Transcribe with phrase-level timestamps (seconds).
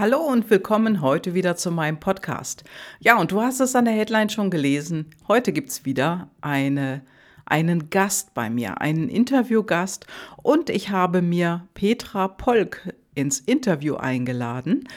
[0.00, 2.64] Hallo und willkommen heute wieder zu meinem Podcast.
[3.00, 5.10] Ja, und du hast es an der Headline schon gelesen.
[5.28, 7.02] Heute gibt es wieder eine,
[7.44, 10.06] einen Gast bei mir, einen Interviewgast.
[10.42, 14.88] Und ich habe mir Petra Polk ins Interview eingeladen,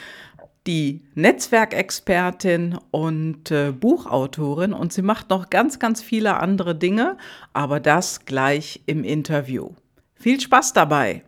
[0.66, 4.72] die Netzwerkexpertin und äh, Buchautorin.
[4.72, 7.18] Und sie macht noch ganz, ganz viele andere Dinge,
[7.52, 9.72] aber das gleich im Interview.
[10.14, 11.22] Viel Spaß dabei!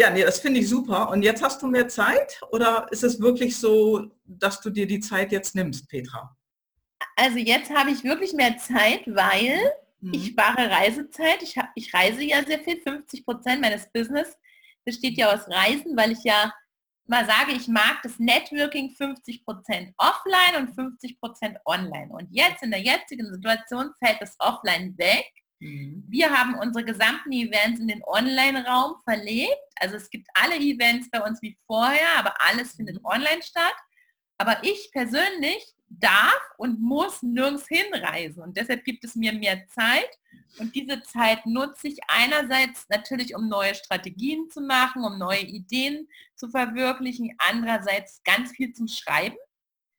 [0.00, 1.10] Ja, nee, das finde ich super.
[1.10, 5.00] Und jetzt hast du mehr Zeit oder ist es wirklich so, dass du dir die
[5.00, 6.34] Zeit jetzt nimmst, Petra?
[7.16, 9.60] Also jetzt habe ich wirklich mehr Zeit, weil
[10.00, 10.14] mhm.
[10.14, 11.42] ich spare Reisezeit.
[11.42, 12.80] Ich, hab, ich reise ja sehr viel.
[12.80, 14.38] 50 Prozent meines Business
[14.86, 16.50] besteht ja aus Reisen, weil ich ja
[17.06, 22.10] mal sage, ich mag das Networking 50 Prozent offline und 50 Prozent online.
[22.10, 25.30] Und jetzt in der jetzigen Situation fällt das Offline weg
[25.60, 26.04] Mhm.
[26.08, 29.56] Wir haben unsere gesamten Events in den Online-Raum verlegt.
[29.76, 33.04] Also es gibt alle Events bei uns wie vorher, aber alles findet mhm.
[33.04, 33.76] online statt.
[34.38, 38.42] Aber ich persönlich darf und muss nirgends hinreisen.
[38.42, 40.08] Und deshalb gibt es mir mehr Zeit.
[40.58, 46.08] Und diese Zeit nutze ich einerseits natürlich, um neue Strategien zu machen, um neue Ideen
[46.36, 47.34] zu verwirklichen.
[47.38, 49.36] Andererseits ganz viel zum Schreiben.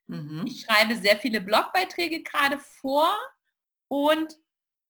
[0.08, 0.44] Mhm.
[0.46, 3.14] Ich schreibe sehr viele Blogbeiträge gerade vor
[3.88, 4.36] und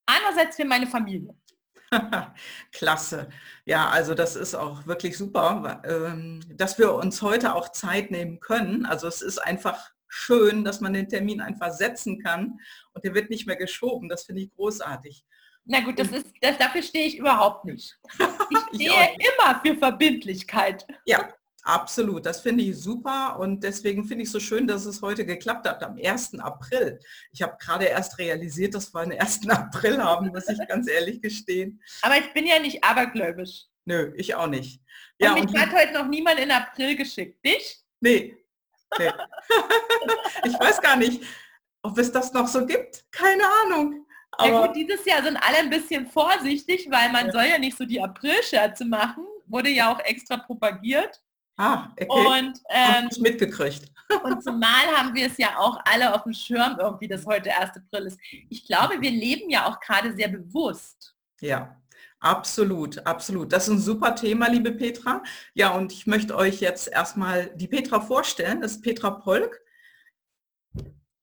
[0.06, 1.34] Einerseits für meine Familie.
[2.72, 3.28] Klasse.
[3.64, 8.40] Ja, also das ist auch wirklich super, ähm, dass wir uns heute auch Zeit nehmen
[8.40, 8.86] können.
[8.86, 12.58] Also es ist einfach schön, dass man den Termin einfach setzen kann
[12.92, 14.08] und der wird nicht mehr geschoben.
[14.08, 15.24] Das finde ich großartig.
[15.64, 17.98] Na gut, das ist, das, dafür stehe ich überhaupt nicht.
[18.74, 20.86] Ich stehe ich immer für Verbindlichkeit.
[21.04, 21.28] Ja,
[21.64, 25.24] Absolut, das finde ich super und deswegen finde ich es so schön, dass es heute
[25.24, 26.40] geklappt hat, am 1.
[26.40, 26.98] April.
[27.30, 29.40] Ich habe gerade erst realisiert, dass wir einen 1.
[29.48, 31.80] April haben, muss ich ganz ehrlich gestehen.
[32.02, 33.66] Aber ich bin ja nicht abergläubisch.
[33.84, 34.80] Nö, ich auch nicht.
[35.18, 37.44] Ja, und mich und hat heute noch niemand in April geschickt.
[37.44, 37.80] Dich?
[38.00, 38.36] Nee.
[38.98, 39.12] nee.
[40.44, 41.22] ich weiß gar nicht,
[41.82, 43.04] ob es das noch so gibt.
[43.12, 44.04] Keine Ahnung.
[44.32, 47.32] Aber ja gut, dieses Jahr sind alle ein bisschen vorsichtig, weil man ja.
[47.32, 49.24] soll ja nicht so die April-Scherze machen.
[49.46, 51.20] Wurde ja auch extra propagiert.
[51.56, 52.06] Ah, okay.
[52.08, 53.92] Und ähm, mitgekriegt.
[54.24, 57.70] und zumal haben wir es ja auch alle auf dem Schirm irgendwie, dass heute 1.
[57.76, 58.18] April ist.
[58.48, 61.14] Ich glaube, wir leben ja auch gerade sehr bewusst.
[61.40, 61.76] Ja,
[62.22, 63.52] Absolut, absolut.
[63.52, 65.24] Das ist ein super Thema, liebe Petra.
[65.54, 68.60] Ja, und ich möchte euch jetzt erstmal die Petra vorstellen.
[68.60, 69.60] Das ist Petra Polk,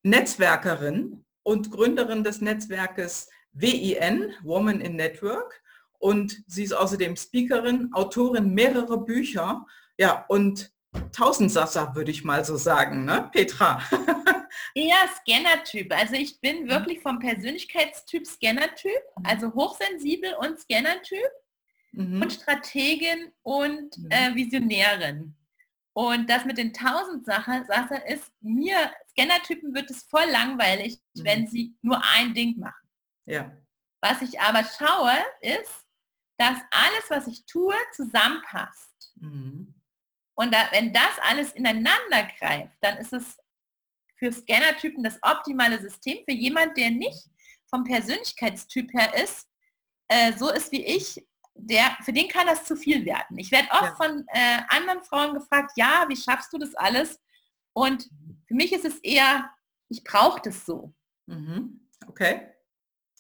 [0.04, 5.62] Netzwerkerin und Gründerin des Netzwerkes WIN, Woman in Network.
[6.00, 9.66] Und sie ist außerdem Speakerin, Autorin mehrerer Bücher
[10.00, 10.72] ja, und
[11.12, 13.82] Tausendsasser würde ich mal so sagen, ne, Petra?
[14.74, 15.94] Eher Scanner-Typ.
[15.94, 16.70] Also ich bin mhm.
[16.70, 21.30] wirklich vom Persönlichkeitstyp Scanner-Typ, also hochsensibel und Scanner-Typ
[21.92, 22.22] mhm.
[22.22, 24.10] und Strategin und mhm.
[24.10, 25.36] äh, Visionärin.
[25.94, 31.26] Und das mit den Tausendsasser ist, mir, Scanner-Typen wird es voll langweilig, mhm.
[31.26, 32.90] wenn sie nur ein Ding machen.
[33.26, 33.52] Ja.
[34.02, 35.12] Was ich aber schaue,
[35.42, 35.86] ist,
[36.38, 39.12] dass alles, was ich tue, zusammenpasst.
[39.16, 39.76] Mhm.
[40.40, 43.38] Und da, wenn das alles ineinander greift, dann ist es
[44.18, 46.20] für Scannertypen das optimale System.
[46.24, 47.30] Für jemand, der nicht
[47.70, 49.50] vom Persönlichkeitstyp her ist,
[50.08, 53.38] äh, so ist wie ich, der, für den kann das zu viel werden.
[53.38, 53.96] Ich werde oft ja.
[53.96, 57.20] von äh, anderen Frauen gefragt, ja, wie schaffst du das alles?
[57.74, 58.10] Und
[58.48, 59.54] für mich ist es eher,
[59.90, 60.94] ich brauche das so.
[61.26, 61.86] Mhm.
[62.08, 62.50] Okay.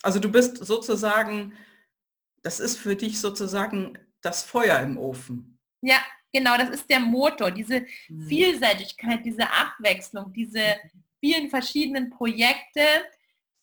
[0.04, 1.54] Also du bist sozusagen,
[2.44, 5.60] das ist für dich sozusagen das Feuer im Ofen.
[5.82, 8.28] Ja, Genau, das ist der Motor, diese mhm.
[8.28, 11.04] Vielseitigkeit, diese Abwechslung, diese mhm.
[11.20, 12.82] vielen verschiedenen Projekte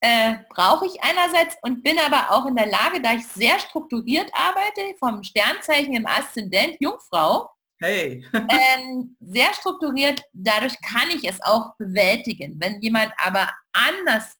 [0.01, 4.31] äh, brauche ich einerseits und bin aber auch in der Lage, da ich sehr strukturiert
[4.35, 8.25] arbeite, vom Sternzeichen im Aszendent Jungfrau, hey.
[8.35, 12.57] ähm, sehr strukturiert, dadurch kann ich es auch bewältigen.
[12.59, 14.37] Wenn jemand aber anders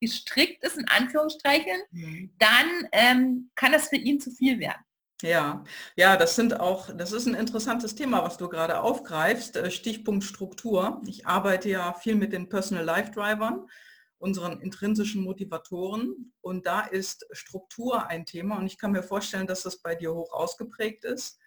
[0.00, 2.30] gestrickt ist, in Anführungsstrichen, mhm.
[2.38, 4.82] dann ähm, kann das für ihn zu viel werden.
[5.22, 5.64] Ja,
[5.96, 9.56] ja, das sind auch, das ist ein interessantes Thema, was du gerade aufgreifst.
[9.56, 11.00] Äh, Stichpunkt Struktur.
[11.06, 13.66] Ich arbeite ja viel mit den Personal Life Drivern,
[14.18, 16.32] unseren intrinsischen Motivatoren.
[16.42, 18.58] Und da ist Struktur ein Thema.
[18.58, 21.38] Und ich kann mir vorstellen, dass das bei dir hoch ausgeprägt ist.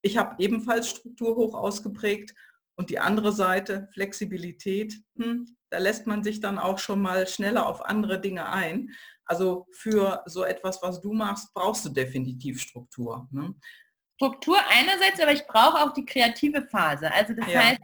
[0.00, 2.34] Ich habe ebenfalls Struktur hoch ausgeprägt.
[2.76, 7.66] Und die andere Seite, Flexibilität, hm, da lässt man sich dann auch schon mal schneller
[7.66, 8.90] auf andere Dinge ein.
[9.28, 13.28] Also für so etwas, was du machst, brauchst du definitiv Struktur.
[13.30, 13.54] Ne?
[14.16, 17.12] Struktur einerseits, aber ich brauche auch die kreative Phase.
[17.12, 17.62] Also das ja.
[17.62, 17.80] heißt,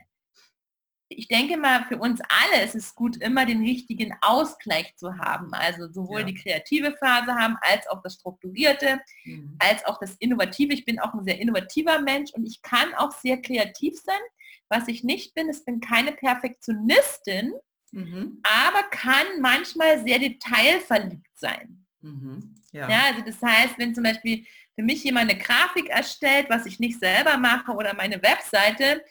[1.09, 5.53] ich denke mal, für uns alle ist es gut, immer den richtigen Ausgleich zu haben.
[5.53, 6.27] Also sowohl ja.
[6.27, 9.57] die kreative Phase haben, als auch das Strukturierte, mhm.
[9.59, 10.73] als auch das Innovative.
[10.73, 14.21] Ich bin auch ein sehr innovativer Mensch und ich kann auch sehr kreativ sein.
[14.69, 17.53] Was ich nicht bin, ist bin keine Perfektionistin,
[17.93, 18.41] mhm.
[18.43, 21.87] aber kann manchmal sehr detailverliebt sein.
[22.01, 22.55] Mhm.
[22.73, 22.89] Ja.
[22.89, 24.45] ja, also das heißt, wenn zum Beispiel
[24.75, 29.03] für mich jemand eine Grafik erstellt, was ich nicht selber mache oder meine Webseite,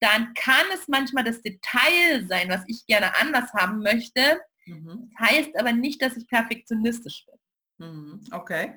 [0.00, 4.40] dann kann es manchmal das Detail sein, was ich gerne anders haben möchte.
[4.66, 5.10] Mhm.
[5.16, 7.86] Das heißt aber nicht, dass ich perfektionistisch bin.
[7.86, 8.20] Mhm.
[8.32, 8.74] Okay.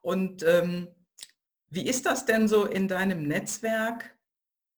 [0.00, 0.88] Und ähm,
[1.70, 4.11] wie ist das denn so in deinem Netzwerk?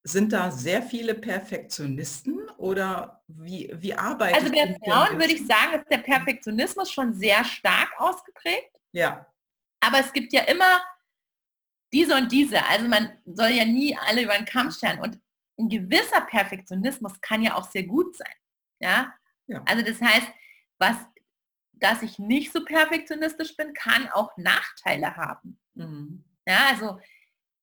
[0.07, 5.81] Sind da sehr viele Perfektionisten oder wie, wie arbeitet Also bei Frauen würde ich sagen,
[5.81, 8.71] ist der Perfektionismus schon sehr stark ausgeprägt.
[8.93, 9.27] Ja.
[9.81, 10.83] Aber es gibt ja immer
[11.93, 12.65] diese und diese.
[12.67, 15.01] Also man soll ja nie alle über den Kamm stellen.
[15.01, 15.19] Und
[15.59, 18.35] ein gewisser Perfektionismus kann ja auch sehr gut sein.
[18.81, 19.15] Ja.
[19.47, 19.63] ja.
[19.67, 20.29] Also das heißt,
[20.79, 20.97] was,
[21.73, 25.59] dass ich nicht so perfektionistisch bin, kann auch Nachteile haben.
[25.75, 26.25] Mhm.
[26.47, 27.01] Ja, also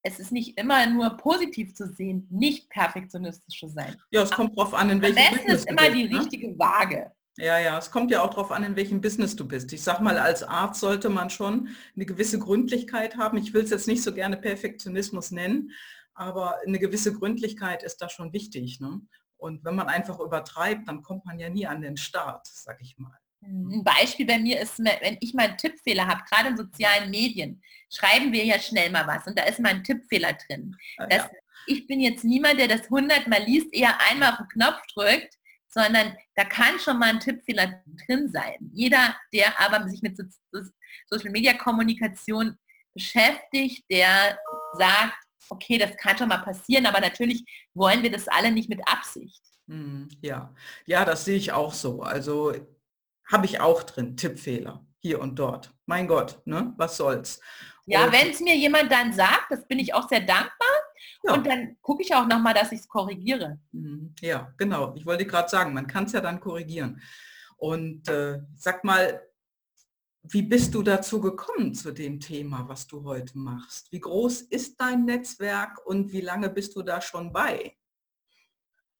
[0.03, 3.95] es ist nicht immer nur positiv zu sehen, nicht perfektionistisch zu sein.
[4.12, 6.19] Ja, es kommt darauf an, in welchem Am besten ist immer bist, die ne?
[6.19, 7.12] richtige Waage.
[7.38, 9.71] Ja, ja, es kommt ja auch darauf an, in welchem Business du bist.
[9.74, 13.38] Ich sag mal, als Arzt sollte man schon eine gewisse Gründlichkeit haben.
[13.38, 15.71] Ich will es jetzt nicht so gerne Perfektionismus nennen,
[16.13, 18.80] aber eine gewisse Gründlichkeit ist da schon wichtig.
[18.80, 19.01] Ne?
[19.38, 22.97] Und wenn man einfach übertreibt, dann kommt man ja nie an den Start, sag ich
[22.97, 23.18] mal.
[23.44, 27.62] Ein Beispiel bei mir ist, wenn ich mal einen Tippfehler habe, gerade in sozialen Medien,
[27.92, 30.76] schreiben wir ja schnell mal was und da ist mal ein Tippfehler drin.
[30.98, 31.32] Ah, das, ja.
[31.68, 35.36] Ich bin jetzt niemand, der das hundertmal liest, eher einmal auf den Knopf drückt,
[35.68, 38.58] sondern da kann schon mal ein Tippfehler drin sein.
[38.74, 40.18] Jeder, der aber sich mit
[41.08, 42.58] Social Media Kommunikation
[42.94, 44.38] beschäftigt, der
[44.74, 45.18] sagt,
[45.50, 47.44] okay, das kann schon mal passieren, aber natürlich
[47.74, 49.42] wollen wir das alle nicht mit Absicht.
[49.68, 50.54] Hm, ja,
[50.86, 52.02] ja, das sehe ich auch so.
[52.02, 52.54] Also
[53.31, 55.74] habe ich auch drin, Tippfehler hier und dort.
[55.86, 56.74] Mein Gott, ne?
[56.78, 57.39] was soll's.
[57.86, 60.68] Ja, wenn es mir jemand dann sagt, das bin ich auch sehr dankbar.
[61.24, 61.33] Ja.
[61.33, 63.60] Und dann gucke ich auch nochmal, dass ich es korrigiere.
[63.72, 64.13] Mhm.
[64.22, 64.94] Ja, genau.
[64.95, 67.01] Ich wollte gerade sagen, man kann es ja dann korrigieren.
[67.57, 69.22] Und äh, sag mal,
[70.24, 73.92] wie bist du dazu gekommen zu dem Thema, was du heute machst?
[73.92, 77.75] Wie groß ist dein Netzwerk und wie lange bist du da schon bei?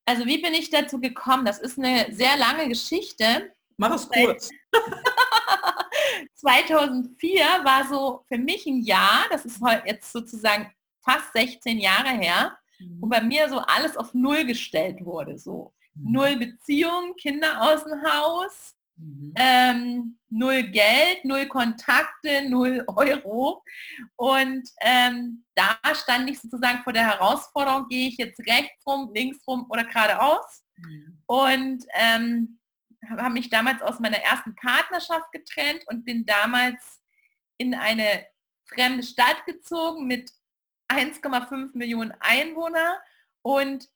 [0.06, 1.45] Also wie bin ich dazu gekommen?
[1.45, 3.54] Das ist eine sehr lange Geschichte.
[3.81, 4.51] Mach es kurz.
[6.36, 10.72] 2004 war so für mich ein Jahr, das ist jetzt sozusagen
[11.04, 12.56] fast 16 Jahre her,
[13.00, 13.10] wo mhm.
[13.10, 15.39] bei mir so alles auf Null gestellt wurde.
[15.39, 16.12] So mhm.
[16.12, 19.33] Null Beziehung, Kinder aus dem Haus, mhm.
[19.36, 23.63] ähm, null Geld, null Kontakte, null Euro.
[24.16, 29.39] Und ähm, da stand ich sozusagen vor der Herausforderung, gehe ich jetzt rechts rum, links
[29.48, 30.63] rum oder geradeaus.
[30.78, 31.18] Mhm.
[31.25, 32.60] Und ähm,
[33.09, 37.01] habe mich damals aus meiner ersten Partnerschaft getrennt und bin damals
[37.57, 38.25] in eine
[38.65, 40.31] fremde Stadt gezogen mit
[40.89, 43.01] 1,5 Millionen Einwohner.
[43.42, 43.88] Und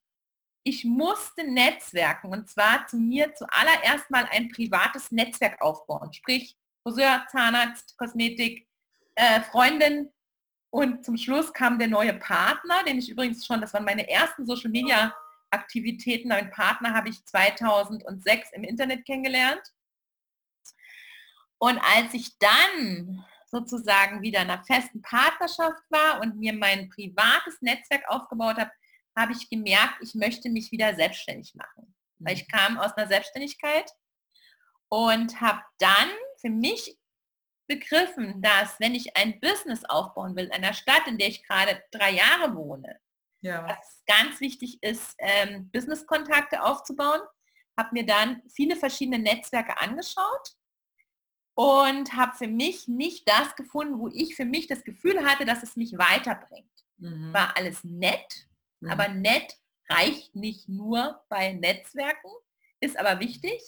[0.64, 7.26] ich musste Netzwerken und zwar zu mir zuallererst mal ein privates Netzwerk aufbauen, sprich Friseur,
[7.32, 8.68] Zahnarzt, Kosmetik,
[9.16, 10.12] äh, Freundin.
[10.72, 14.46] Und zum Schluss kam der neue Partner, den ich übrigens schon, das waren meine ersten
[14.46, 15.16] Social Media
[15.50, 16.30] Aktivitäten.
[16.30, 19.62] Meinen Partner habe ich 2006 im Internet kennengelernt.
[21.58, 27.62] Und als ich dann sozusagen wieder in einer festen Partnerschaft war und mir mein privates
[27.62, 28.72] Netzwerk aufgebaut habe,
[29.18, 31.96] habe ich gemerkt, ich möchte mich wieder selbstständig machen.
[32.20, 32.52] Weil ich mhm.
[32.52, 33.90] kam aus einer Selbstständigkeit
[34.90, 36.10] und habe dann
[36.42, 36.98] für mich
[37.68, 41.82] begriffen, dass wenn ich ein Business aufbauen will in einer Stadt, in der ich gerade
[41.92, 43.00] drei Jahre wohne,
[43.42, 43.68] ja.
[43.68, 47.22] was ganz wichtig ist, ähm, Business-Kontakte aufzubauen.
[47.78, 50.56] Habe mir dann viele verschiedene Netzwerke angeschaut
[51.56, 55.64] und habe für mich nicht das gefunden, wo ich für mich das Gefühl hatte, dass
[55.64, 56.70] es mich weiterbringt.
[56.98, 57.34] Mhm.
[57.34, 58.48] War alles nett,
[58.82, 58.90] mhm.
[58.90, 59.58] aber nett
[59.90, 62.30] reicht nicht nur bei Netzwerken,
[62.80, 63.62] ist aber wichtig.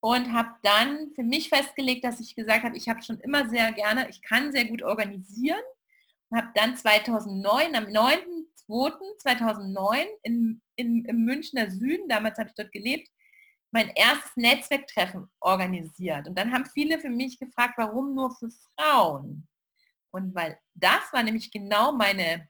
[0.00, 3.70] Und habe dann für mich festgelegt, dass ich gesagt habe, ich habe schon immer sehr
[3.72, 5.62] gerne, ich kann sehr gut organisieren.
[6.28, 7.88] Und habe dann 2009, am
[8.68, 13.08] 9.2.2009 in, in, im Münchner Süden, damals habe ich dort gelebt,
[13.72, 16.28] mein erstes Netzwerktreffen organisiert.
[16.28, 19.48] Und dann haben viele für mich gefragt, warum nur für Frauen?
[20.10, 22.48] Und weil das war nämlich genau meine,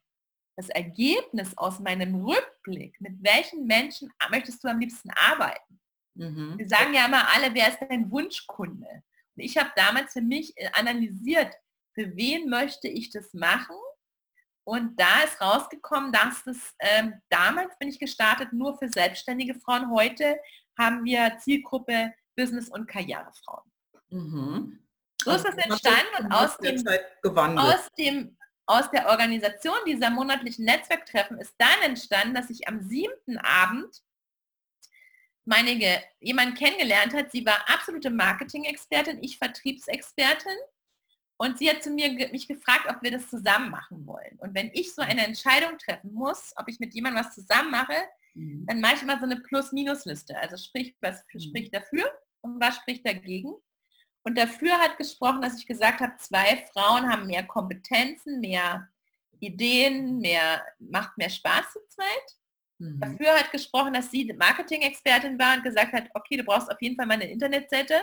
[0.56, 5.80] das Ergebnis aus meinem Rückblick, mit welchen Menschen möchtest du am liebsten arbeiten?
[6.14, 6.58] Mhm.
[6.58, 9.02] Wir sagen ja immer alle, wer ist dein Wunschkunde?
[9.34, 11.54] Und ich habe damals für mich analysiert,
[11.94, 13.76] für wen möchte ich das machen?
[14.64, 19.90] Und da ist rausgekommen, dass es ähm, damals bin ich gestartet nur für selbstständige Frauen.
[19.90, 20.38] Heute
[20.78, 23.70] haben wir Zielgruppe Business- und Karrierefrauen.
[24.10, 24.78] Mhm.
[25.22, 30.64] So ist also das entstanden und aus dem, aus dem aus der Organisation dieser monatlichen
[30.64, 34.02] Netzwerktreffen ist dann entstanden, dass ich am siebten Abend
[35.44, 37.32] meine, jemanden kennengelernt hat.
[37.32, 40.56] Sie war absolute Marketing-Expertin, ich Vertriebsexpertin.
[41.36, 44.38] Und sie hat zu mir mich gefragt, ob wir das zusammen machen wollen.
[44.38, 47.96] Und wenn ich so eine Entscheidung treffen muss, ob ich mit jemandem was zusammen mache,
[48.34, 48.64] mhm.
[48.66, 50.38] dann mache ich immer so eine Plus-Minus-Liste.
[50.38, 51.40] Also sprich, was mhm.
[51.40, 52.04] spricht dafür
[52.42, 53.54] und was spricht dagegen.
[54.24, 58.88] Und dafür hat gesprochen, dass ich gesagt habe, zwei Frauen haben mehr Kompetenzen, mehr
[59.40, 62.36] Ideen, mehr, macht mehr Spaß zu zweit.
[62.78, 63.00] Mhm.
[63.00, 66.96] Dafür hat gesprochen, dass sie Marketing-Expertin war und gesagt hat, okay, du brauchst auf jeden
[66.96, 68.00] Fall mal eine Internetseite.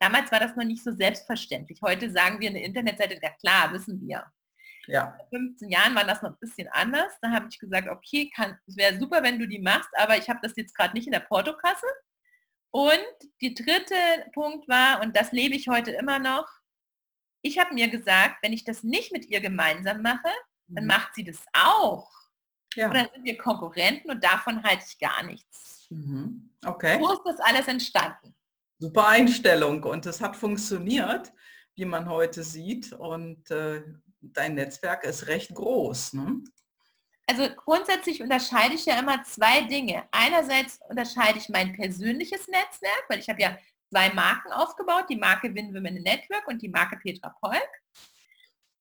[0.00, 1.80] Damals war das noch nicht so selbstverständlich.
[1.82, 4.24] Heute sagen wir eine Internetseite, ja klar, wissen wir.
[4.86, 5.16] Ja.
[5.18, 7.12] Vor 15 Jahren war das noch ein bisschen anders.
[7.20, 8.30] Da habe ich gesagt, okay,
[8.66, 11.12] es wäre super, wenn du die machst, aber ich habe das jetzt gerade nicht in
[11.12, 11.86] der Portokasse.
[12.70, 13.06] Und
[13.40, 13.94] die dritte
[14.34, 16.48] Punkt war, und das lebe ich heute immer noch,
[17.42, 20.30] ich habe mir gesagt, wenn ich das nicht mit ihr gemeinsam mache,
[20.66, 20.88] dann mhm.
[20.88, 22.10] macht sie das auch.
[22.74, 22.88] Ja.
[22.88, 25.86] Und dann sind wir Konkurrenten und davon halte ich gar nichts.
[25.90, 26.50] Mhm.
[26.64, 26.98] Okay.
[27.00, 28.34] So ist das alles entstanden.
[28.78, 31.32] Super Einstellung und es hat funktioniert,
[31.74, 32.92] wie man heute sieht.
[32.92, 33.82] Und äh,
[34.20, 36.14] dein Netzwerk ist recht groß.
[36.14, 36.42] Ne?
[37.28, 40.08] also grundsätzlich unterscheide ich ja immer zwei Dinge.
[40.12, 43.58] Einerseits unterscheide ich mein persönliches Netzwerk, weil ich habe ja
[43.90, 47.68] zwei Marken aufgebaut, die Marke Win Women Network und die Marke Petra Polk.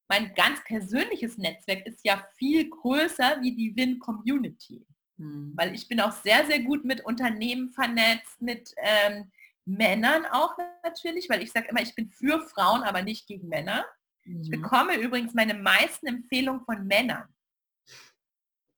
[0.08, 4.88] Mein ganz persönliches Netzwerk ist ja viel größer wie die Win Community,
[5.18, 5.52] hm.
[5.56, 9.30] weil ich bin auch sehr, sehr gut mit Unternehmen vernetzt, mit ähm,
[9.68, 13.86] Männern auch natürlich, weil ich sage immer, ich bin für Frauen, aber nicht gegen Männer.
[14.24, 14.42] Hm.
[14.42, 17.28] Ich bekomme übrigens meine meisten Empfehlungen von Männern.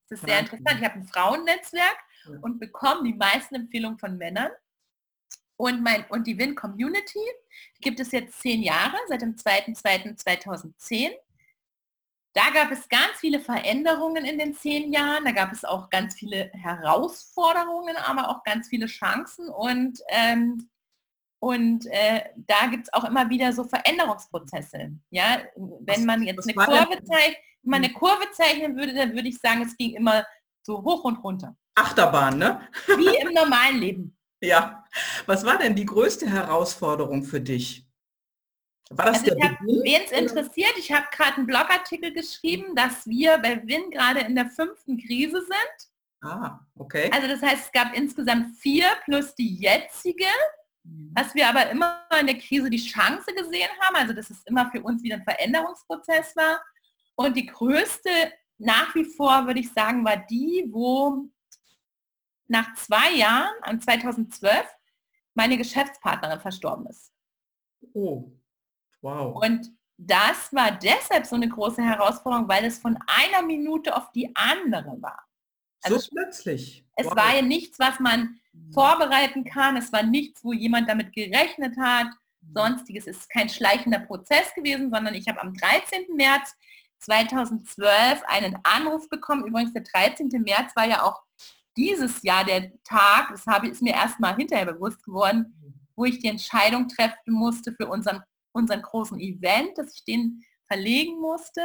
[0.09, 0.79] Das ist sehr interessant.
[0.79, 1.97] Ich habe ein Frauennetzwerk
[2.41, 4.49] und bekomme die meisten Empfehlungen von Männern.
[5.55, 7.19] Und, mein, und die Win Community
[7.81, 11.11] gibt es jetzt zehn Jahre, seit dem 2.2.2010.
[12.33, 15.25] Da gab es ganz viele Veränderungen in den zehn Jahren.
[15.25, 19.49] Da gab es auch ganz viele Herausforderungen, aber auch ganz viele Chancen.
[19.49, 20.69] Und, ähm,
[21.39, 24.91] und äh, da gibt es auch immer wieder so Veränderungsprozesse.
[25.09, 27.95] Ja, wenn man jetzt eine Kurve zeigt, wenn man eine hm.
[27.95, 30.25] Kurve zeichnen würde, dann würde ich sagen, es ging immer
[30.63, 31.55] so hoch und runter.
[31.75, 32.61] Achterbahn, ne?
[32.87, 34.15] Wie im normalen Leben.
[34.41, 34.85] Ja.
[35.25, 37.85] Was war denn die größte Herausforderung für dich?
[38.89, 43.37] War das also der Wen es interessiert, ich habe gerade einen Blogartikel geschrieben, dass wir
[43.39, 46.31] bei Win gerade in der fünften Krise sind.
[46.31, 47.11] Ah, okay.
[47.13, 50.25] Also das heißt, es gab insgesamt vier plus die jetzige.
[50.83, 54.69] Dass wir aber immer in der Krise die Chance gesehen haben, also dass es immer
[54.71, 56.61] für uns wieder ein Veränderungsprozess war.
[57.15, 58.09] Und die größte
[58.59, 61.29] nach wie vor, würde ich sagen, war die, wo
[62.47, 64.65] nach zwei Jahren, an 2012,
[65.33, 67.13] meine Geschäftspartnerin verstorben ist.
[67.93, 68.31] Oh,
[69.01, 69.41] wow.
[69.41, 74.33] Und das war deshalb so eine große Herausforderung, weil es von einer Minute auf die
[74.35, 75.25] andere war.
[75.81, 76.85] Also so plötzlich.
[76.95, 77.15] Es wow.
[77.15, 78.39] war ja nichts, was man mhm.
[78.73, 79.77] Vorbereiten kann.
[79.77, 82.07] Es war nichts, wo jemand damit gerechnet hat.
[82.41, 82.53] Mhm.
[82.53, 86.15] Sonstiges Es ist kein schleichender Prozess gewesen, sondern ich habe am 13.
[86.15, 86.55] März
[86.99, 89.45] 2012 einen Anruf bekommen.
[89.45, 90.29] Übrigens der 13.
[90.43, 91.21] März war ja auch
[91.77, 95.55] dieses Jahr der Tag, das habe, ist mir erst mal hinterher bewusst geworden,
[95.95, 101.19] wo ich die Entscheidung treffen musste für unseren, unseren großen Event, dass ich den verlegen
[101.19, 101.61] musste.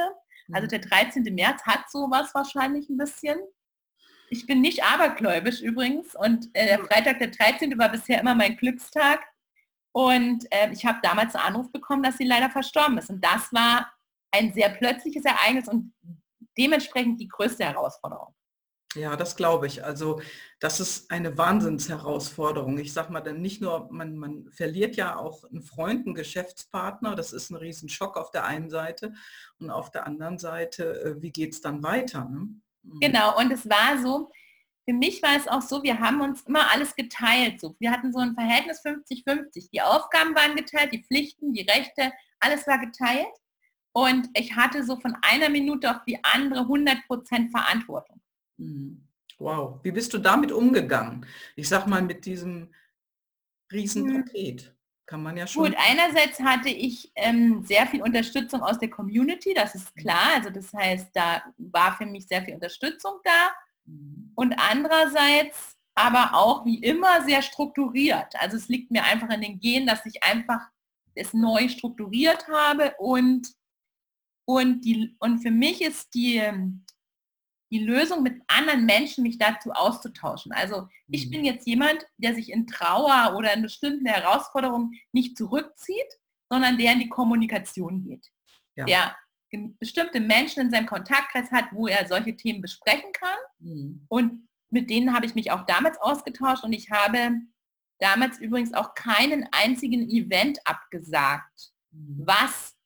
[0.53, 1.23] Also der 13.
[1.35, 3.39] März hat sowas wahrscheinlich ein bisschen.
[4.31, 7.78] Ich bin nicht abergläubisch übrigens und äh, der Freitag der 13.
[7.78, 9.21] war bisher immer mein Glückstag.
[9.93, 13.11] Und äh, ich habe damals einen Anruf bekommen, dass sie leider verstorben ist.
[13.11, 13.93] Und das war
[14.33, 15.95] ein sehr plötzliches Ereignis und
[16.59, 18.35] dementsprechend die größte Herausforderung.
[18.95, 19.85] Ja, das glaube ich.
[19.85, 20.21] Also
[20.61, 22.78] das ist eine Wahnsinnsherausforderung.
[22.78, 27.16] Ich sage mal, denn nicht nur, man, man verliert ja auch einen Freund, einen Geschäftspartner,
[27.16, 29.12] das ist ein Riesenschock auf der einen Seite
[29.59, 32.25] und auf der anderen Seite, äh, wie geht es dann weiter?
[32.25, 32.49] Ne?
[32.85, 33.00] Mhm.
[33.00, 34.31] Genau, und es war so,
[34.87, 37.61] für mich war es auch so, wir haben uns immer alles geteilt.
[37.61, 37.75] So.
[37.79, 39.71] Wir hatten so ein Verhältnis 50-50.
[39.73, 43.35] Die Aufgaben waren geteilt, die Pflichten, die Rechte, alles war geteilt.
[43.93, 48.21] Und ich hatte so von einer Minute auf die andere 100% Verantwortung.
[48.59, 49.09] Mhm.
[49.38, 51.26] Wow, wie bist du damit umgegangen?
[51.57, 52.73] Ich sag mal mit diesem
[53.73, 54.74] Riesenpaket.
[55.06, 55.64] Kann man ja schon.
[55.64, 60.34] Gut, einerseits hatte ich ähm, sehr viel Unterstützung aus der Community, das ist klar.
[60.34, 63.50] Also das heißt, da war für mich sehr viel Unterstützung da.
[63.84, 64.32] Mhm.
[64.34, 68.34] Und andererseits aber auch wie immer sehr strukturiert.
[68.40, 70.61] Also es liegt mir einfach in den Genen, dass ich einfach
[71.14, 73.54] es neu strukturiert habe und
[74.46, 76.42] und, die, und für mich ist die,
[77.75, 80.52] die Lösung mit anderen Menschen, mich dazu auszutauschen.
[80.52, 81.31] Also ich mhm.
[81.31, 86.93] bin jetzt jemand, der sich in Trauer oder in bestimmten Herausforderungen nicht zurückzieht, sondern der
[86.93, 88.31] in die Kommunikation geht.
[88.76, 88.85] Ja.
[88.85, 89.16] Der
[89.81, 93.38] bestimmte Menschen in seinem Kontaktkreis hat, wo er solche Themen besprechen kann.
[93.59, 94.07] Mhm.
[94.09, 97.40] Und mit denen habe ich mich auch damals ausgetauscht und ich habe
[97.99, 102.23] damals übrigens auch keinen einzigen Event abgesagt, mhm.
[102.25, 102.76] was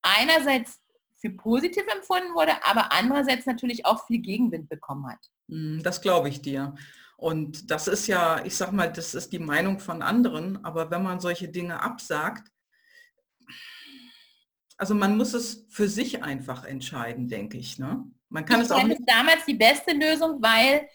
[0.00, 0.80] einerseits
[1.18, 5.18] für positiv empfunden wurde, aber andererseits natürlich auch viel Gegenwind bekommen hat.
[5.48, 6.74] Mhm, das glaube ich dir.
[7.16, 11.02] Und das ist ja, ich sag mal, das ist die Meinung von anderen, aber wenn
[11.02, 12.48] man solche Dinge absagt,
[14.76, 17.80] also man muss es für sich einfach entscheiden, denke ich.
[17.80, 18.04] Ne?
[18.28, 19.00] Man kann ich es auch nicht.
[19.04, 20.88] damals die beste Lösung, weil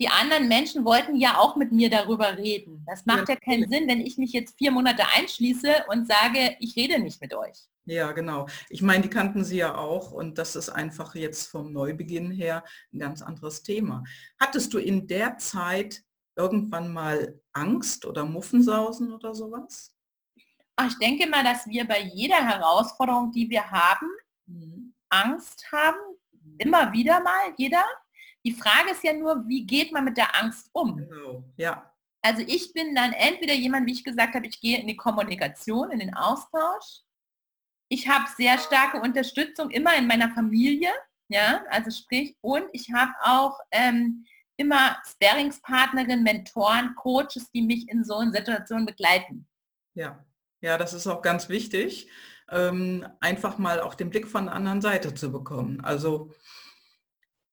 [0.00, 2.82] die anderen Menschen wollten ja auch mit mir darüber reden.
[2.86, 6.56] Das macht ja, ja keinen Sinn, wenn ich mich jetzt vier Monate einschließe und sage,
[6.58, 7.68] ich rede nicht mit euch.
[7.84, 8.46] Ja, genau.
[8.68, 12.64] Ich meine, die kannten sie ja auch und das ist einfach jetzt vom Neubeginn her
[12.92, 14.04] ein ganz anderes Thema.
[14.40, 16.02] Hattest du in der Zeit
[16.36, 19.94] irgendwann mal Angst oder Muffensausen oder sowas?
[20.86, 24.06] Ich denke mal, dass wir bei jeder Herausforderung, die wir haben,
[24.46, 24.94] mhm.
[25.10, 25.98] Angst haben.
[26.58, 27.84] Immer wieder mal, jeder.
[28.44, 30.96] Die Frage ist ja nur, wie geht man mit der Angst um?
[30.96, 31.44] Genau.
[31.56, 31.92] Ja.
[32.22, 35.90] Also ich bin dann entweder jemand, wie ich gesagt habe, ich gehe in die Kommunikation,
[35.90, 37.02] in den Austausch.
[37.88, 40.90] Ich habe sehr starke Unterstützung immer in meiner Familie,
[41.28, 44.24] ja, also sprich, und ich habe auch ähm,
[44.56, 49.48] immer Sparringspartnerinnen, Mentoren, Coaches, die mich in so einer Situation begleiten.
[49.94, 50.24] Ja,
[50.60, 52.10] ja, das ist auch ganz wichtig,
[52.50, 55.80] ähm, einfach mal auch den Blick von der anderen Seite zu bekommen.
[55.80, 56.32] Also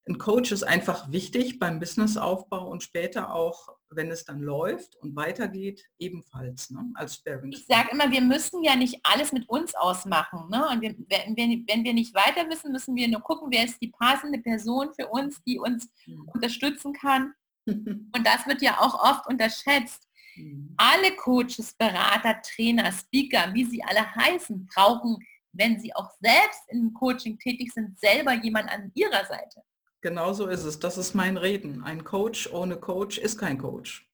[0.07, 5.15] ein Coach ist einfach wichtig beim Businessaufbau und später auch, wenn es dann läuft und
[5.15, 7.51] weitergeht, ebenfalls ne, als Sparring.
[7.51, 10.49] Ich sage immer, wir müssen ja nicht alles mit uns ausmachen.
[10.49, 10.67] Ne?
[10.69, 11.35] Und wir, wenn,
[11.67, 15.07] wenn, wir nicht weiter wissen, müssen wir nur gucken, wer ist die passende Person für
[15.07, 16.27] uns, die uns mhm.
[16.33, 17.33] unterstützen kann.
[17.65, 20.07] und das wird ja auch oft unterschätzt.
[20.35, 20.73] Mhm.
[20.77, 25.17] Alle Coaches, Berater, Trainer, Speaker, wie sie alle heißen, brauchen,
[25.51, 29.63] wenn sie auch selbst im Coaching tätig sind, selber jemand an ihrer Seite.
[30.01, 30.79] Genau so ist es.
[30.79, 31.83] Das ist mein Reden.
[31.83, 34.07] Ein Coach ohne Coach ist kein Coach.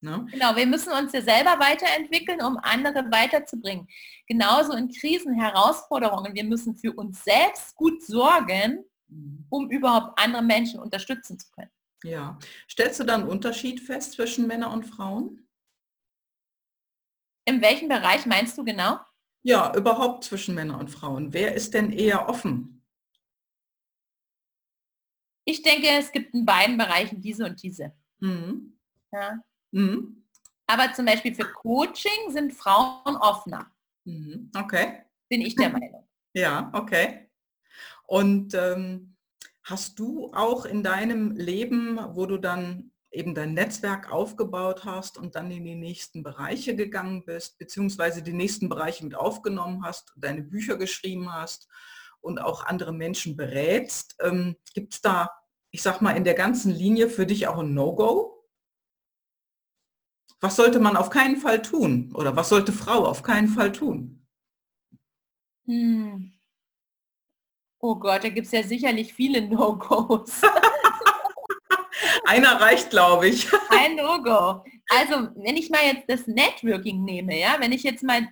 [0.00, 0.26] Ne?
[0.30, 3.88] Genau, wir müssen uns ja selber weiterentwickeln, um andere weiterzubringen.
[4.26, 6.34] Genauso in Krisen, Herausforderungen.
[6.34, 8.84] Wir müssen für uns selbst gut sorgen,
[9.50, 11.70] um überhaupt andere Menschen unterstützen zu können.
[12.04, 12.38] Ja.
[12.70, 15.48] Stellst du dann einen Unterschied fest zwischen Männern und Frauen?
[17.44, 19.00] In welchem Bereich meinst du genau?
[19.42, 21.32] Ja, überhaupt zwischen Männern und Frauen.
[21.32, 22.77] Wer ist denn eher offen?
[25.48, 27.94] Ich denke, es gibt in beiden Bereichen diese und diese.
[28.20, 28.78] Mhm.
[29.10, 29.38] Ja.
[29.70, 30.26] Mhm.
[30.66, 33.72] Aber zum Beispiel für Coaching sind Frauen offener.
[34.04, 34.50] Mhm.
[34.54, 35.04] Okay.
[35.30, 36.04] Bin ich der Meinung.
[36.34, 37.30] Ja, okay.
[38.04, 39.16] Und ähm,
[39.64, 45.34] hast du auch in deinem Leben, wo du dann eben dein Netzwerk aufgebaut hast und
[45.34, 50.42] dann in die nächsten Bereiche gegangen bist, beziehungsweise die nächsten Bereiche mit aufgenommen hast, deine
[50.42, 51.66] Bücher geschrieben hast
[52.20, 54.16] und auch andere Menschen berätst.
[54.20, 55.30] Ähm, Gibt es da,
[55.70, 58.34] ich sag mal, in der ganzen Linie für dich auch ein No-Go?
[60.40, 62.12] Was sollte man auf keinen Fall tun?
[62.14, 64.26] Oder was sollte Frau auf keinen Fall tun?
[65.66, 66.32] Hm.
[67.80, 70.42] Oh Gott, da gibt es ja sicherlich viele No-Gos.
[72.24, 73.48] Einer reicht, glaube ich.
[73.70, 74.64] Ein No-Go.
[74.90, 78.28] Also, wenn ich mal jetzt das Networking nehme, ja, wenn ich jetzt mal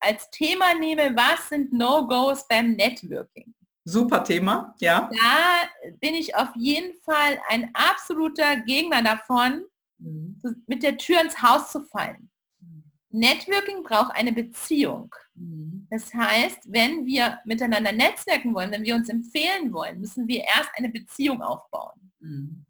[0.00, 3.54] als Thema nehme, was sind No-Gos beim Networking?
[3.84, 5.10] Super Thema, ja.
[5.12, 9.64] Da bin ich auf jeden Fall ein absoluter Gegner davon,
[9.98, 10.40] mhm.
[10.66, 12.30] mit der Tür ins Haus zu fallen.
[12.60, 12.84] Mhm.
[13.10, 15.14] Networking braucht eine Beziehung.
[15.34, 15.86] Mhm.
[15.90, 20.70] Das heißt, wenn wir miteinander netzwerken wollen, wenn wir uns empfehlen wollen, müssen wir erst
[20.74, 22.12] eine Beziehung aufbauen.
[22.20, 22.66] Mhm.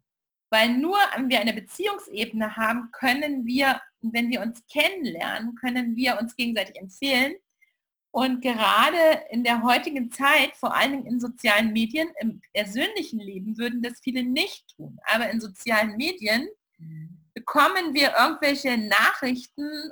[0.49, 6.19] Weil nur wenn wir eine Beziehungsebene haben, können wir, wenn wir uns kennenlernen, können wir
[6.19, 7.35] uns gegenseitig empfehlen.
[8.11, 8.97] Und gerade
[9.29, 14.01] in der heutigen Zeit, vor allen Dingen in sozialen Medien, im persönlichen Leben würden das
[14.01, 14.99] viele nicht tun.
[15.05, 16.49] Aber in sozialen Medien
[17.33, 19.91] bekommen wir irgendwelche Nachrichten,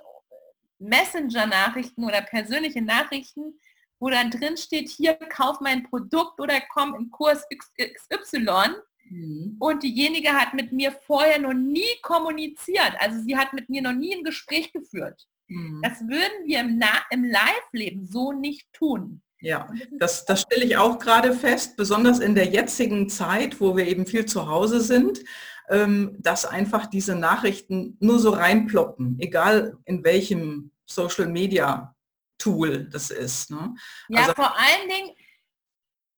[0.80, 3.58] Messenger-Nachrichten oder persönliche Nachrichten,
[4.00, 8.76] wo dann drin steht, hier kauf mein Produkt oder komm im Kurs XY
[9.10, 9.58] Mhm.
[9.60, 12.94] Und diejenige hat mit mir vorher noch nie kommuniziert.
[13.00, 15.28] Also sie hat mit mir noch nie ein Gespräch geführt.
[15.48, 15.82] Mhm.
[15.84, 19.22] Das würden wir im, im Live-Leben so nicht tun.
[19.42, 23.88] Ja, das, das stelle ich auch gerade fest, besonders in der jetzigen Zeit, wo wir
[23.88, 25.24] eben viel zu Hause sind,
[25.70, 31.96] ähm, dass einfach diese Nachrichten nur so reinploppen, egal in welchem Social Media
[32.38, 33.52] Tool das ist.
[33.52, 33.76] Ne?
[34.10, 35.16] Ja, also, vor allen Dingen,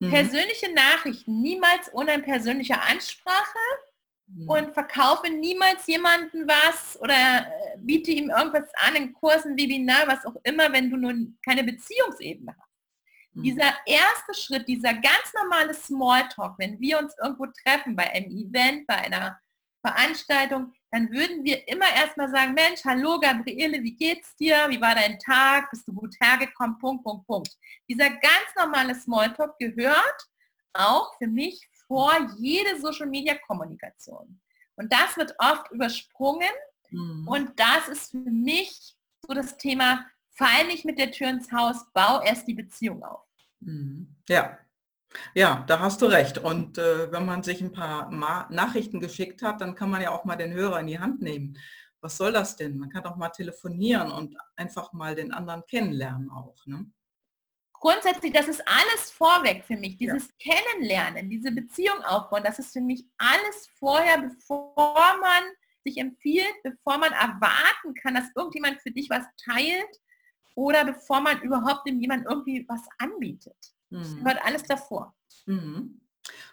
[0.02, 0.10] Mhm.
[0.10, 3.60] Persönliche Nachrichten, niemals ohne persönliche Ansprache
[4.26, 4.50] mhm.
[4.50, 10.26] und verkaufe niemals jemanden was oder äh, biete ihm irgendwas an in Kursen, Webinar, was
[10.26, 12.72] auch immer, wenn du nun keine Beziehungsebene hast.
[13.34, 13.44] Mhm.
[13.44, 18.88] Dieser erste Schritt, dieser ganz normale Smalltalk, wenn wir uns irgendwo treffen, bei einem Event,
[18.88, 19.40] bei einer
[19.86, 24.68] Veranstaltung, dann würden wir immer erstmal sagen, Mensch, hallo Gabriele, wie geht's dir?
[24.70, 25.72] Wie war dein Tag?
[25.72, 26.78] Bist du gut hergekommen?
[26.80, 27.58] Punkt, Punkt, Punkt.
[27.90, 30.28] Dieser ganz normale Smalltalk gehört
[30.74, 34.40] auch für mich vor jede Social-Media-Kommunikation.
[34.76, 36.52] Und das wird oft übersprungen.
[36.90, 37.28] Mhm.
[37.28, 41.86] Und das ist für mich so das Thema, fall nicht mit der Tür ins Haus,
[41.94, 43.26] bau erst die Beziehung auf.
[43.62, 44.14] Mhm.
[44.28, 44.58] Ja,
[45.34, 46.38] ja, da hast du recht.
[46.38, 50.12] Und äh, wenn man sich ein paar Ma Nachrichten geschickt hat, dann kann man ja
[50.12, 51.58] auch mal den Hörer in die Hand nehmen.
[52.02, 52.78] Was soll das denn?
[52.78, 56.56] Man kann doch mal telefonieren und einfach mal den anderen kennenlernen auch.
[56.66, 56.86] Ne?
[57.74, 59.98] Grundsätzlich, das ist alles vorweg für mich.
[59.98, 60.54] Dieses ja.
[60.54, 65.44] Kennenlernen, diese Beziehung aufbauen, das ist für mich alles vorher, bevor man
[65.84, 70.00] sich empfiehlt, bevor man erwarten kann, dass irgendjemand für dich was teilt
[70.56, 73.58] oder bevor man überhaupt dem jemand irgendwie was anbietet.
[73.92, 74.24] Das mhm.
[74.24, 75.16] gehört alles davor.
[75.46, 76.02] Mhm.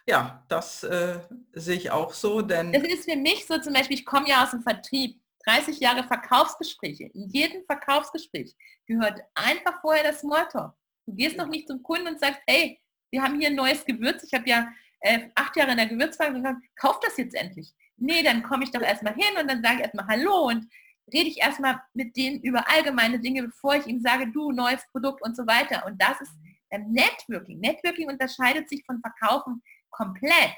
[0.07, 1.21] Ja, das äh,
[1.53, 2.73] sehe ich auch so, denn...
[2.73, 6.05] Das ist für mich so zum Beispiel, ich komme ja aus dem Vertrieb, 30 Jahre
[6.05, 7.05] Verkaufsgespräche.
[7.15, 8.55] In jedem Verkaufsgespräch
[8.87, 10.75] gehört einfach vorher das Smalltalk.
[11.07, 14.23] Du gehst noch nicht zum Kunden und sagst, hey, wir haben hier ein neues Gewürz.
[14.25, 14.69] Ich habe ja
[15.01, 17.73] äh, acht Jahre in der Gewürzfrage gesagt, kauf das jetzt endlich.
[17.97, 20.67] Nee, dann komme ich doch erstmal hin und dann sage ich erstmal Hallo und
[21.13, 25.23] rede ich erstmal mit denen über allgemeine Dinge, bevor ich ihm sage, du, neues Produkt
[25.23, 25.87] und so weiter.
[25.87, 26.33] Und das ist
[26.71, 27.61] Networking.
[27.61, 30.57] Networking unterscheidet sich von Verkaufen komplett.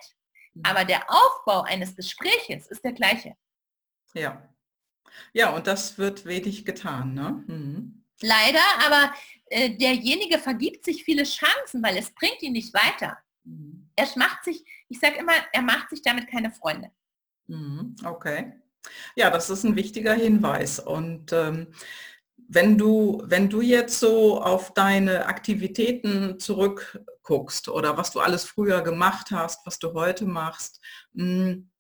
[0.55, 0.63] Mhm.
[0.65, 3.37] Aber der Aufbau eines Gespräches ist der gleiche.
[4.15, 4.49] Ja.
[5.33, 7.15] Ja, und das wird wenig getan.
[7.15, 7.45] Ne?
[7.47, 8.05] Mhm.
[8.23, 9.15] Leider, aber
[9.47, 13.19] äh, derjenige vergibt sich viele Chancen, weil es bringt ihn nicht weiter.
[13.45, 13.91] Mhm.
[13.97, 16.91] Er macht sich, ich sage immer, er macht sich damit keine Freunde.
[17.47, 17.97] Mhm.
[18.05, 18.53] Okay.
[19.15, 20.79] Ja, das ist ein wichtiger Hinweis.
[20.79, 21.69] Und ähm,
[22.53, 28.83] wenn du, wenn du jetzt so auf deine Aktivitäten zurückguckst oder was du alles früher
[28.83, 30.81] gemacht hast, was du heute machst,
[31.15, 31.71] hm,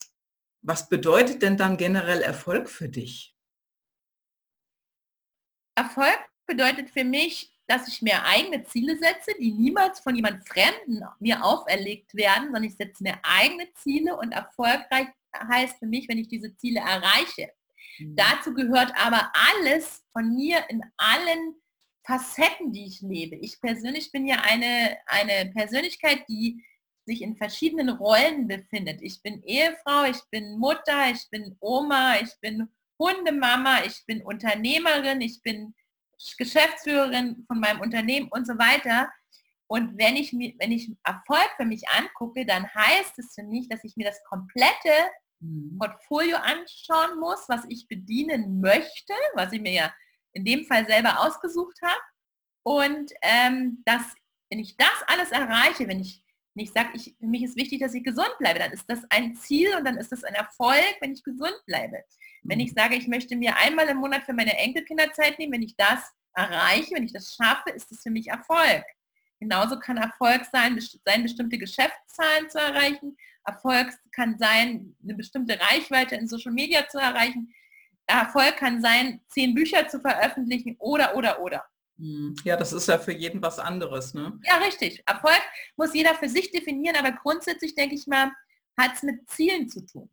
[0.63, 3.35] was bedeutet denn dann generell Erfolg für dich?
[5.75, 11.03] Erfolg bedeutet für mich, dass ich mir eigene Ziele setze, die niemals von jemand Fremden
[11.19, 16.19] mir auferlegt werden, sondern ich setze mir eigene Ziele und erfolgreich heißt für mich, wenn
[16.19, 17.51] ich diese Ziele erreiche.
[18.01, 18.17] Mhm.
[18.17, 21.55] Dazu gehört aber alles von mir in allen
[22.05, 23.37] Facetten, die ich lebe.
[23.37, 26.65] Ich persönlich bin ja eine, eine Persönlichkeit, die
[27.07, 29.01] sich in verschiedenen Rollen befindet.
[29.03, 35.21] Ich bin Ehefrau, ich bin Mutter, ich bin Oma, ich bin Hundemama, ich bin Unternehmerin,
[35.21, 35.75] ich bin
[36.37, 39.11] Geschäftsführerin von meinem Unternehmen und so weiter.
[39.67, 43.69] Und wenn ich, mir, wenn ich Erfolg für mich angucke, dann heißt es für mich,
[43.69, 44.93] dass ich mir das komplette
[45.41, 45.79] Mhm.
[45.79, 49.95] Portfolio anschauen muss, was ich bedienen möchte, was ich mir ja
[50.33, 52.01] in dem Fall selber ausgesucht habe.
[52.63, 54.03] Und ähm, dass,
[54.51, 56.23] wenn ich das alles erreiche, wenn ich
[56.55, 59.35] nicht sage, ich, für mich ist wichtig, dass ich gesund bleibe, dann ist das ein
[59.37, 62.03] Ziel und dann ist das ein Erfolg, wenn ich gesund bleibe.
[62.43, 62.77] Wenn ich mhm.
[62.77, 66.13] sage, ich möchte mir einmal im Monat für meine Enkelkinder Zeit nehmen, wenn ich das
[66.35, 68.85] erreiche, wenn ich das schaffe, ist das für mich Erfolg.
[69.41, 73.17] Genauso kann Erfolg sein, sein bestimmte Geschäftszahlen zu erreichen.
[73.51, 77.53] Erfolg kann sein, eine bestimmte Reichweite in Social Media zu erreichen.
[78.07, 81.65] Erfolg kann sein, zehn Bücher zu veröffentlichen oder, oder, oder.
[81.99, 82.35] Hm.
[82.45, 84.15] Ja, das ist ja für jeden was anderes.
[84.15, 84.39] Ne?
[84.45, 85.03] Ja, richtig.
[85.07, 85.43] Erfolg
[85.77, 88.31] muss jeder für sich definieren, aber grundsätzlich denke ich mal,
[88.79, 90.09] hat es mit Zielen zu tun.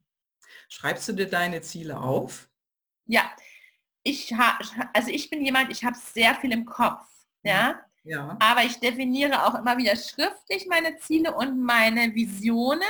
[0.70, 2.50] Schreibst du dir deine Ziele auf?
[3.06, 3.32] Ja,
[4.04, 4.60] ich ha,
[4.94, 7.08] also ich bin jemand, ich habe sehr viel im Kopf.
[7.44, 7.82] Ja?
[8.04, 8.38] ja.
[8.40, 12.82] Aber ich definiere auch immer wieder schriftlich meine Ziele und meine Visionen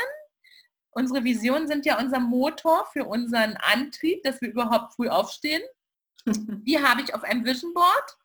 [0.98, 5.62] Unsere Visionen sind ja unser Motor für unseren Antrieb, dass wir überhaupt früh aufstehen.
[6.26, 8.18] Die habe ich auf einem Vision Board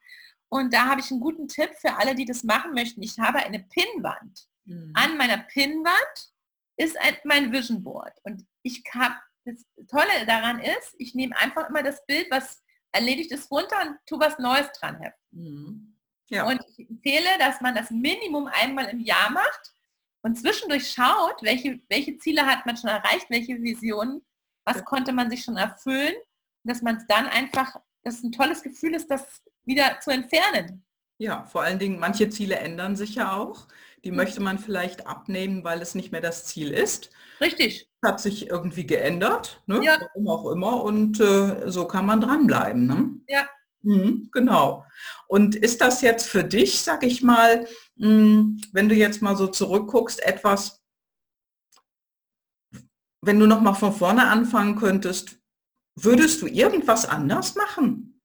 [0.49, 3.03] und da habe ich einen guten Tipp für alle, die das machen möchten.
[3.03, 4.49] Ich habe eine Pinnwand.
[4.65, 4.91] Mhm.
[4.95, 6.33] An meiner Pinnwand
[6.79, 11.69] ist ein, mein Vision Board und ich habe das Tolle daran ist, ich nehme einfach
[11.69, 14.99] immer das Bild, was erledigt ist, runter und tue was Neues dran
[15.31, 15.95] Mhm.
[16.31, 16.47] Ja.
[16.47, 19.75] Und ich empfehle, dass man das Minimum einmal im Jahr macht
[20.23, 24.23] und zwischendurch schaut, welche, welche Ziele hat man schon erreicht, welche Visionen,
[24.65, 24.83] was ja.
[24.83, 26.15] konnte man sich schon erfüllen,
[26.65, 30.85] dass man es dann einfach, dass ein tolles Gefühl ist, das wieder zu entfernen.
[31.19, 33.69] Ja, vor allen Dingen, manche Ziele ändern sich ja auch.
[34.05, 34.17] Die mhm.
[34.17, 37.11] möchte man vielleicht abnehmen, weil es nicht mehr das Ziel ist.
[37.41, 37.89] Richtig.
[38.05, 39.81] Hat sich irgendwie geändert, ne?
[39.85, 39.99] ja.
[40.01, 40.83] warum auch immer.
[40.83, 42.87] Und äh, so kann man dranbleiben.
[42.87, 43.11] Ne?
[43.29, 43.49] Ja.
[43.83, 44.85] Mhm, genau.
[45.27, 50.23] Und ist das jetzt für dich, sag ich mal, wenn du jetzt mal so zurückguckst,
[50.23, 50.83] etwas,
[53.21, 55.39] wenn du noch mal von vorne anfangen könntest,
[55.97, 58.21] würdest du irgendwas anders machen?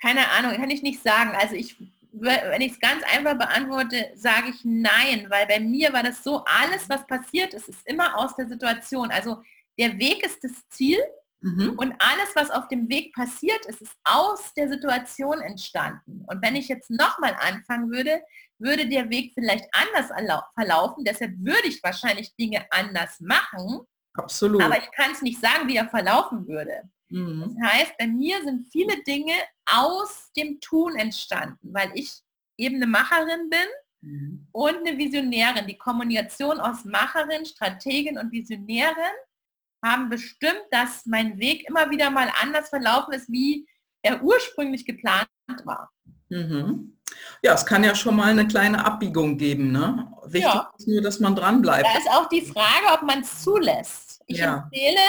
[0.00, 1.30] Keine Ahnung, kann ich nicht sagen.
[1.34, 1.76] Also ich
[2.12, 6.44] wenn ich es ganz einfach beantworte, sage ich nein, weil bei mir war das so,
[6.44, 9.10] alles, was passiert ist, ist immer aus der Situation.
[9.10, 9.42] Also
[9.78, 10.98] der Weg ist das Ziel
[11.40, 11.70] mhm.
[11.78, 16.24] und alles, was auf dem Weg passiert ist, ist aus der Situation entstanden.
[16.26, 18.22] Und wenn ich jetzt nochmal anfangen würde,
[18.58, 20.12] würde der Weg vielleicht anders
[20.54, 21.04] verlaufen.
[21.04, 23.80] Deshalb würde ich wahrscheinlich Dinge anders machen.
[24.14, 24.62] Absolut.
[24.62, 26.82] Aber ich kann es nicht sagen, wie er verlaufen würde.
[27.10, 27.56] Mhm.
[27.58, 29.34] Das heißt, bei mir sind viele Dinge
[29.66, 32.20] aus dem Tun entstanden, weil ich
[32.56, 33.68] eben eine Macherin bin
[34.02, 34.48] mhm.
[34.52, 35.66] und eine Visionärin.
[35.66, 39.16] Die Kommunikation aus Macherin, Strategin und Visionärin
[39.84, 43.66] haben bestimmt, dass mein Weg immer wieder mal anders verlaufen ist, wie
[44.02, 45.28] er ursprünglich geplant
[45.64, 45.90] war.
[46.28, 46.96] Mhm.
[47.42, 49.72] Ja, es kann ja schon mal eine kleine Abbiegung geben.
[49.72, 50.12] Ne?
[50.24, 50.72] Wichtig ja.
[50.78, 51.86] ist nur, dass man dran bleibt.
[51.86, 54.22] Da ist auch die Frage, ob man es zulässt.
[54.26, 54.68] Ich ja.
[54.70, 55.00] empfehle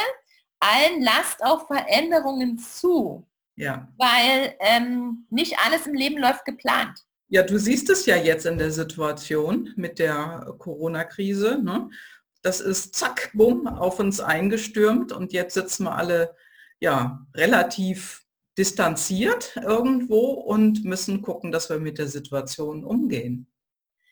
[0.60, 3.28] allen, lasst auch Veränderungen zu.
[3.56, 3.88] Ja.
[3.98, 7.06] Weil ähm, nicht alles im Leben läuft geplant.
[7.28, 11.60] Ja, du siehst es ja jetzt in der Situation mit der Corona-Krise.
[11.64, 11.90] Ne?
[12.42, 16.36] Das ist zack, bumm, auf uns eingestürmt und jetzt sitzen wir alle
[16.80, 18.26] ja relativ
[18.58, 23.48] distanziert irgendwo und müssen gucken, dass wir mit der Situation umgehen.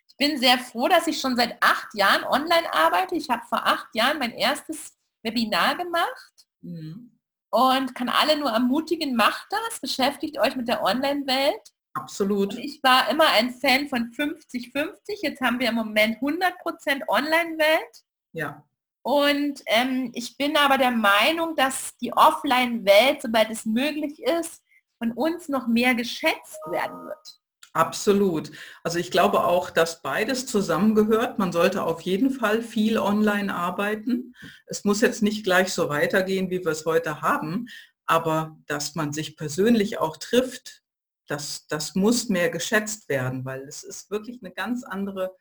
[0.07, 3.15] Ich bin sehr froh, dass ich schon seit acht Jahren online arbeite.
[3.15, 7.17] Ich habe vor acht Jahren mein erstes Webinar gemacht mhm.
[7.49, 11.71] und kann alle nur ermutigen, macht das, beschäftigt euch mit der Online-Welt.
[11.93, 12.53] Absolut.
[12.53, 14.93] Und ich war immer ein Fan von 50-50.
[15.21, 18.03] Jetzt haben wir im Moment 100% Online-Welt.
[18.33, 18.63] Ja.
[19.01, 24.61] Und ähm, ich bin aber der Meinung, dass die Offline-Welt, sobald es möglich ist,
[24.97, 27.39] von uns noch mehr geschätzt werden wird.
[27.73, 28.51] Absolut.
[28.83, 31.37] Also ich glaube auch, dass beides zusammengehört.
[31.37, 34.33] Man sollte auf jeden Fall viel online arbeiten.
[34.65, 37.67] Es muss jetzt nicht gleich so weitergehen, wie wir es heute haben,
[38.05, 40.81] aber dass man sich persönlich auch trifft,
[41.27, 45.35] das, das muss mehr geschätzt werden, weil es ist wirklich eine ganz andere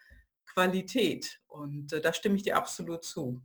[0.59, 1.41] Qualität.
[1.47, 3.41] Und äh, da stimme ich dir absolut zu.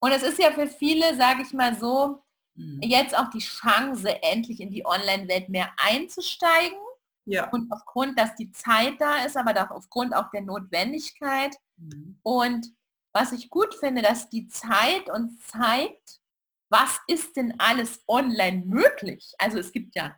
[0.00, 2.22] Und es ist ja für viele, sage ich mal so,
[2.56, 2.80] mhm.
[2.82, 6.78] jetzt auch die Chance, endlich in die Online-Welt mehr einzusteigen.
[7.26, 7.48] Ja.
[7.50, 11.56] Und aufgrund, dass die Zeit da ist, aber auch aufgrund auch der Notwendigkeit.
[11.76, 12.18] Mhm.
[12.22, 12.66] Und
[13.12, 16.20] was ich gut finde, dass die Zeit uns zeigt,
[16.68, 19.32] was ist denn alles online möglich?
[19.38, 20.16] Also es gibt ja,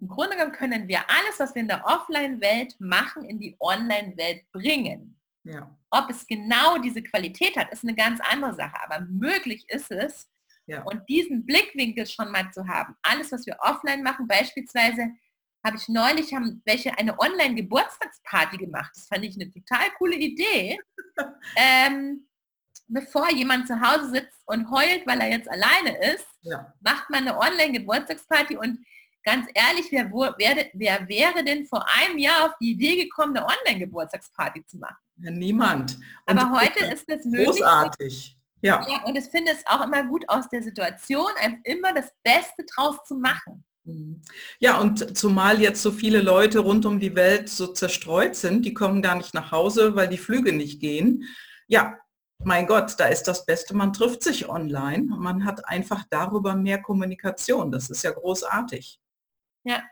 [0.00, 4.44] im Grunde genommen können wir alles, was wir in der Offline-Welt machen, in die Online-Welt
[4.52, 5.18] bringen.
[5.44, 5.70] Ja.
[5.90, 8.76] Ob es genau diese Qualität hat, ist eine ganz andere Sache.
[8.82, 10.28] Aber möglich ist es.
[10.66, 10.82] Ja.
[10.84, 12.96] Und diesen Blickwinkel schon mal zu haben.
[13.02, 15.10] Alles, was wir offline machen, beispielsweise
[15.64, 18.92] habe ich neulich haben welche eine Online-Geburtstagsparty gemacht.
[18.94, 20.78] Das fand ich eine total coole Idee.
[21.56, 22.26] ähm,
[22.88, 26.72] bevor jemand zu Hause sitzt und heult, weil er jetzt alleine ist, ja.
[26.80, 28.84] macht man eine Online-Geburtstagsparty und
[29.24, 33.46] ganz ehrlich, wer, wer, wer, wäre denn vor einem Jahr auf die Idee gekommen, eine
[33.46, 34.96] Online-Geburtstagsparty zu machen?
[35.16, 35.98] Ja, niemand.
[36.26, 37.46] Und Aber heute ist es möglich.
[37.46, 38.36] Großartig.
[38.60, 38.86] Ja.
[38.88, 39.04] ja.
[39.04, 42.96] Und ich finde es auch immer gut aus der Situation, einfach immer das Beste draus
[43.06, 43.64] zu machen.
[43.84, 44.22] Mhm.
[44.58, 48.74] Ja, und zumal jetzt so viele Leute rund um die Welt so zerstreut sind, die
[48.74, 51.24] kommen gar nicht nach Hause, weil die Flüge nicht gehen.
[51.66, 51.98] Ja,
[52.42, 55.04] mein Gott, da ist das Beste, man trifft sich online.
[55.04, 57.70] Man hat einfach darüber mehr Kommunikation.
[57.70, 58.98] Das ist ja großartig.
[59.64, 59.82] Ja,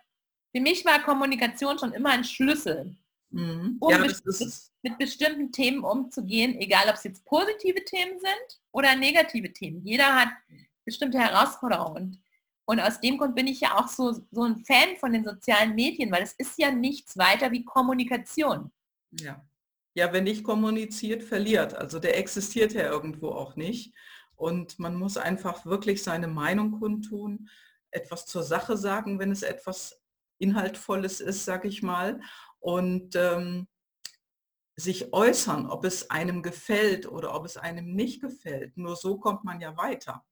[0.55, 2.95] für mich war Kommunikation schon immer ein Schlüssel,
[3.31, 3.77] mhm.
[3.81, 4.23] um ja, mit,
[4.83, 9.85] mit, bestimmten Themen umzugehen, egal ob es jetzt positive Themen sind oder negative Themen.
[9.85, 10.29] Jeder hat
[10.85, 12.23] bestimmte Herausforderungen.
[12.65, 15.75] Und aus dem Grund bin ich ja auch so, so ein Fan von den sozialen
[15.75, 18.71] Medien, weil es ist ja nichts weiter wie Kommunikation.
[19.11, 19.45] Ja.
[19.95, 21.75] Ja, wenn nicht kommuniziert, verliert.
[21.75, 23.93] Also der existiert ja irgendwo auch nicht.
[24.37, 27.51] Und man muss einfach wirklich seine Meinung kundtun
[27.93, 30.01] etwas zur Sache sagen, wenn es etwas
[30.39, 32.21] Inhaltvolles ist, sage ich mal.
[32.59, 33.69] Und ähm,
[34.77, 38.77] sich äußern, ob es einem gefällt oder ob es einem nicht gefällt.
[38.77, 40.25] Nur so kommt man ja weiter.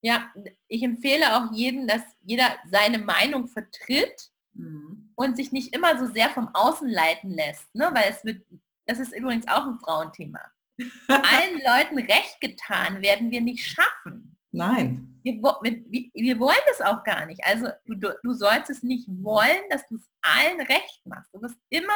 [0.00, 0.32] Ja,
[0.68, 5.12] ich empfehle auch jedem, dass jeder seine Meinung vertritt mhm.
[5.16, 7.74] und sich nicht immer so sehr vom Außen leiten lässt.
[7.74, 7.90] Ne?
[7.92, 8.46] Weil es wird,
[8.86, 10.40] das ist übrigens auch ein Frauenthema.
[11.08, 14.37] Allen Leuten recht getan werden wir nicht schaffen.
[14.50, 15.20] Nein.
[15.22, 17.44] Wir, wir, wir, wollen das auch gar nicht.
[17.44, 21.32] Also du, du sollst es nicht wollen, dass du es allen recht machst.
[21.34, 21.92] Du wirst immer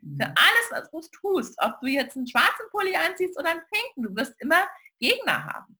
[0.00, 0.20] für mhm.
[0.20, 4.14] alles, was du tust, ob du jetzt einen schwarzen Pulli anziehst oder einen pinken, du
[4.14, 4.66] wirst immer
[5.00, 5.78] Gegner haben.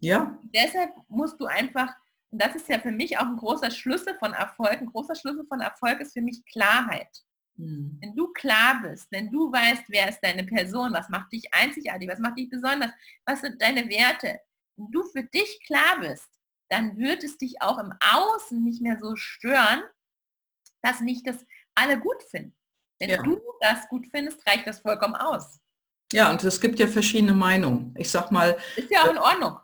[0.00, 0.38] Ja.
[0.54, 1.94] Deshalb musst du einfach,
[2.30, 5.44] und das ist ja für mich auch ein großer Schlüssel von Erfolg, ein großer Schlüssel
[5.46, 7.24] von Erfolg ist für mich Klarheit.
[7.56, 7.98] Mhm.
[8.00, 12.08] Wenn du klar bist, wenn du weißt, wer ist deine Person, was macht dich einzigartig,
[12.08, 12.90] was macht dich besonders,
[13.26, 14.40] was sind deine Werte,
[14.78, 16.28] wenn du für dich klar bist,
[16.70, 19.82] dann wird es dich auch im Außen nicht mehr so stören,
[20.82, 22.54] dass nicht das alle gut finden.
[23.00, 23.22] Wenn ja.
[23.22, 25.58] du das gut findest, reicht das vollkommen aus.
[26.12, 27.94] Ja, und es gibt ja verschiedene Meinungen.
[27.96, 28.56] Ich sag mal.
[28.76, 29.58] Ist ja auch in Ordnung.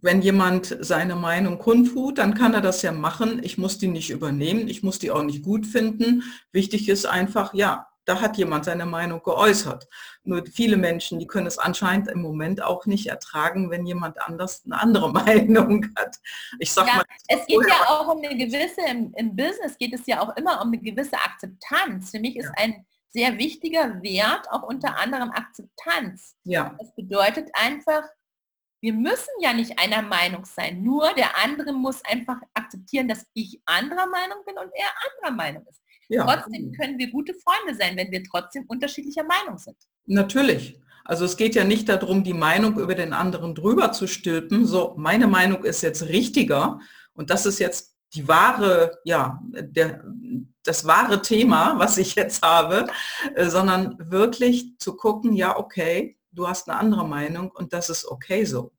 [0.00, 3.42] Wenn jemand seine Meinung kundtut, dann kann er das ja machen.
[3.44, 4.68] Ich muss die nicht übernehmen.
[4.68, 6.24] Ich muss die auch nicht gut finden.
[6.50, 9.88] Wichtig ist einfach, ja, da hat jemand seine Meinung geäußert.
[10.24, 14.62] Nur viele Menschen, die können es anscheinend im Moment auch nicht ertragen, wenn jemand anders
[14.64, 16.16] eine andere Meinung hat.
[16.58, 19.94] Ich sag ja, mal, es geht ja auch um eine gewisse, im, im, Business geht
[19.94, 22.10] es ja auch immer um eine gewisse Akzeptanz.
[22.10, 22.64] Für mich ist ja.
[22.64, 26.36] ein sehr wichtiger Wert auch unter anderem Akzeptanz.
[26.44, 26.74] Ja.
[26.78, 28.02] Das bedeutet einfach,
[28.80, 30.82] wir müssen ja nicht einer Meinung sein.
[30.82, 35.66] Nur der andere muss einfach akzeptieren, dass ich anderer Meinung bin und er anderer Meinung
[35.66, 35.81] ist.
[36.12, 36.26] Ja.
[36.26, 39.76] Trotzdem können wir gute Freunde sein, wenn wir trotzdem unterschiedlicher Meinung sind.
[40.04, 40.78] Natürlich.
[41.04, 44.66] Also es geht ja nicht darum, die Meinung über den anderen drüber zu stülpen.
[44.66, 46.80] So, meine Meinung ist jetzt richtiger
[47.14, 50.04] und das ist jetzt die wahre, ja, der,
[50.62, 52.88] das wahre Thema, was ich jetzt habe,
[53.34, 58.04] äh, sondern wirklich zu gucken, ja, okay, du hast eine andere Meinung und das ist
[58.06, 58.70] okay so.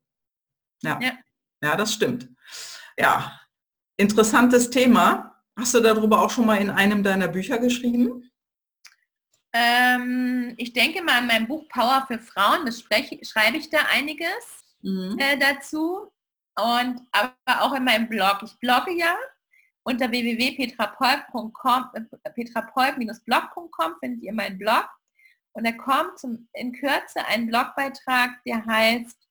[0.84, 1.12] Ja, ja,
[1.64, 2.28] ja das stimmt.
[2.96, 3.40] Ja,
[3.96, 5.33] interessantes Thema.
[5.56, 8.30] Hast du darüber auch schon mal in einem deiner Bücher geschrieben?
[9.52, 13.78] Ähm, ich denke mal in meinem Buch Power für Frauen, das spreche, schreibe ich da
[13.92, 15.16] einiges mhm.
[15.18, 16.10] äh, dazu.
[16.56, 18.40] Und aber auch in meinem Blog.
[18.44, 19.16] Ich blogge ja
[19.84, 24.88] unter www.petrapolk.com, äh, petrapolk-blog.com findet ihr meinen Blog.
[25.52, 26.20] Und da kommt
[26.54, 29.23] in Kürze ein Blogbeitrag, der heißt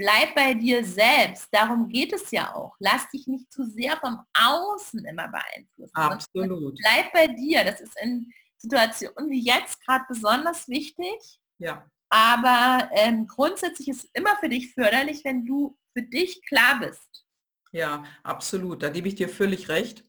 [0.00, 1.48] bleib bei dir selbst.
[1.52, 2.74] Darum geht es ja auch.
[2.78, 5.94] Lass dich nicht zu sehr vom Außen immer beeinflussen.
[5.94, 6.78] Absolut.
[6.78, 7.64] Bleib bei dir.
[7.64, 11.40] Das ist in Situationen wie jetzt gerade besonders wichtig.
[11.58, 11.86] Ja.
[12.08, 17.26] Aber ähm, grundsätzlich ist es immer für dich förderlich, wenn du für dich klar bist.
[17.72, 18.82] Ja, absolut.
[18.82, 20.04] Da gebe ich dir völlig recht.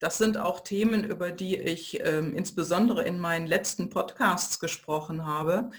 [0.00, 5.70] Das sind auch Themen, über die ich ähm, insbesondere in meinen letzten Podcasts gesprochen habe.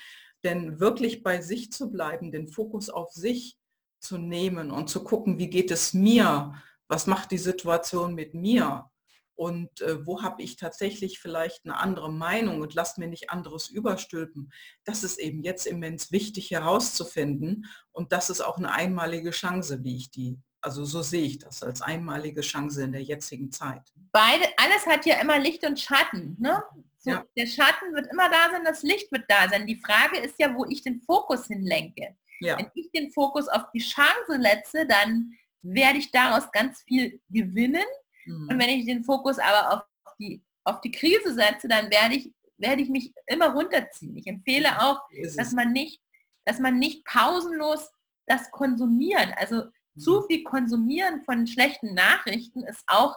[0.44, 3.57] Denn wirklich bei sich zu bleiben, den Fokus auf sich
[4.00, 6.54] zu nehmen und zu gucken, wie geht es mir,
[6.88, 8.90] was macht die Situation mit mir
[9.36, 13.70] und äh, wo habe ich tatsächlich vielleicht eine andere Meinung und lass mir nicht anderes
[13.70, 14.52] überstülpen.
[14.84, 19.98] Das ist eben jetzt immens wichtig herauszufinden und das ist auch eine einmalige Chance, wie
[19.98, 23.84] ich die, also so sehe ich das als einmalige Chance in der jetzigen Zeit.
[24.12, 26.36] Beide, alles hat ja immer Licht und Schatten.
[26.40, 26.64] Ne?
[26.98, 27.24] So, ja.
[27.38, 29.68] Der Schatten wird immer da sein, das Licht wird da sein.
[29.68, 32.18] Die Frage ist ja, wo ich den Fokus hinlenke.
[32.40, 32.58] Ja.
[32.58, 37.86] Wenn ich den Fokus auf die Chance setze, dann werde ich daraus ganz viel gewinnen.
[38.26, 38.50] Mhm.
[38.50, 42.32] Und wenn ich den Fokus aber auf die, auf die Krise setze, dann werde ich,
[42.58, 44.16] werde ich mich immer runterziehen.
[44.18, 45.02] Ich empfehle auch,
[45.36, 46.02] dass man nicht,
[46.46, 47.90] dass man nicht pausenlos
[48.28, 49.34] das konsumiert.
[49.38, 50.00] Also mhm.
[50.00, 53.16] zu viel konsumieren von schlechten Nachrichten ist auch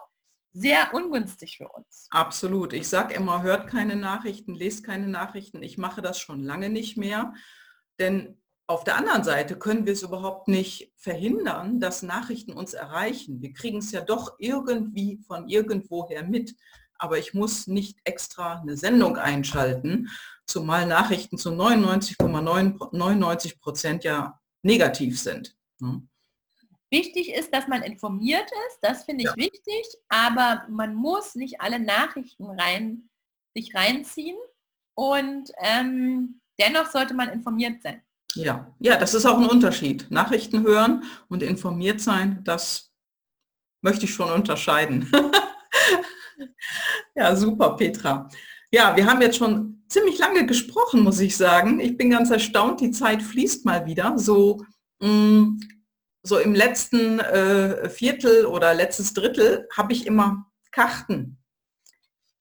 [0.52, 2.08] sehr ungünstig für uns.
[2.10, 2.72] Absolut.
[2.72, 5.62] Ich sage immer, hört keine Nachrichten, lest keine Nachrichten.
[5.62, 7.34] Ich mache das schon lange nicht mehr.
[7.98, 13.42] Denn auf der anderen Seite können wir es überhaupt nicht verhindern, dass Nachrichten uns erreichen.
[13.42, 16.54] Wir kriegen es ja doch irgendwie von irgendwoher mit.
[16.94, 20.08] Aber ich muss nicht extra eine Sendung einschalten,
[20.46, 25.56] zumal Nachrichten zu 99,99 Prozent ja negativ sind.
[25.80, 26.08] Hm.
[26.90, 29.36] Wichtig ist, dass man informiert ist, das finde ich ja.
[29.36, 33.10] wichtig, aber man muss nicht alle Nachrichten rein,
[33.52, 34.38] sich reinziehen
[34.94, 38.00] und ähm, dennoch sollte man informiert sein.
[38.34, 40.10] Ja, ja, das ist auch ein Unterschied.
[40.10, 42.92] Nachrichten hören und informiert sein, das
[43.82, 45.10] möchte ich schon unterscheiden.
[47.14, 48.28] ja, super, Petra.
[48.70, 51.80] Ja, wir haben jetzt schon ziemlich lange gesprochen, muss ich sagen.
[51.80, 54.16] Ich bin ganz erstaunt, die Zeit fließt mal wieder.
[54.16, 54.64] So,
[55.00, 55.60] mh, mm,
[56.22, 61.39] so im letzten äh, Viertel oder letztes Drittel habe ich immer Karten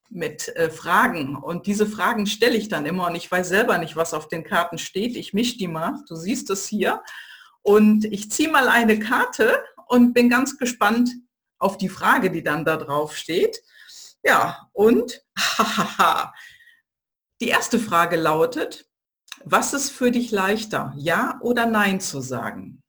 [0.10, 1.36] mit äh, Fragen.
[1.36, 4.44] Und diese Fragen stelle ich dann immer und ich weiß selber nicht, was auf den
[4.44, 5.16] Karten steht.
[5.16, 7.04] Ich mische die mal, du siehst es hier.
[7.62, 11.12] Und ich ziehe mal eine Karte und bin ganz gespannt
[11.60, 13.62] auf die Frage, die dann da drauf steht.
[14.24, 15.24] Ja, und
[17.42, 18.86] die erste Frage lautet,
[19.46, 22.84] was ist für dich leichter, ja oder nein zu sagen?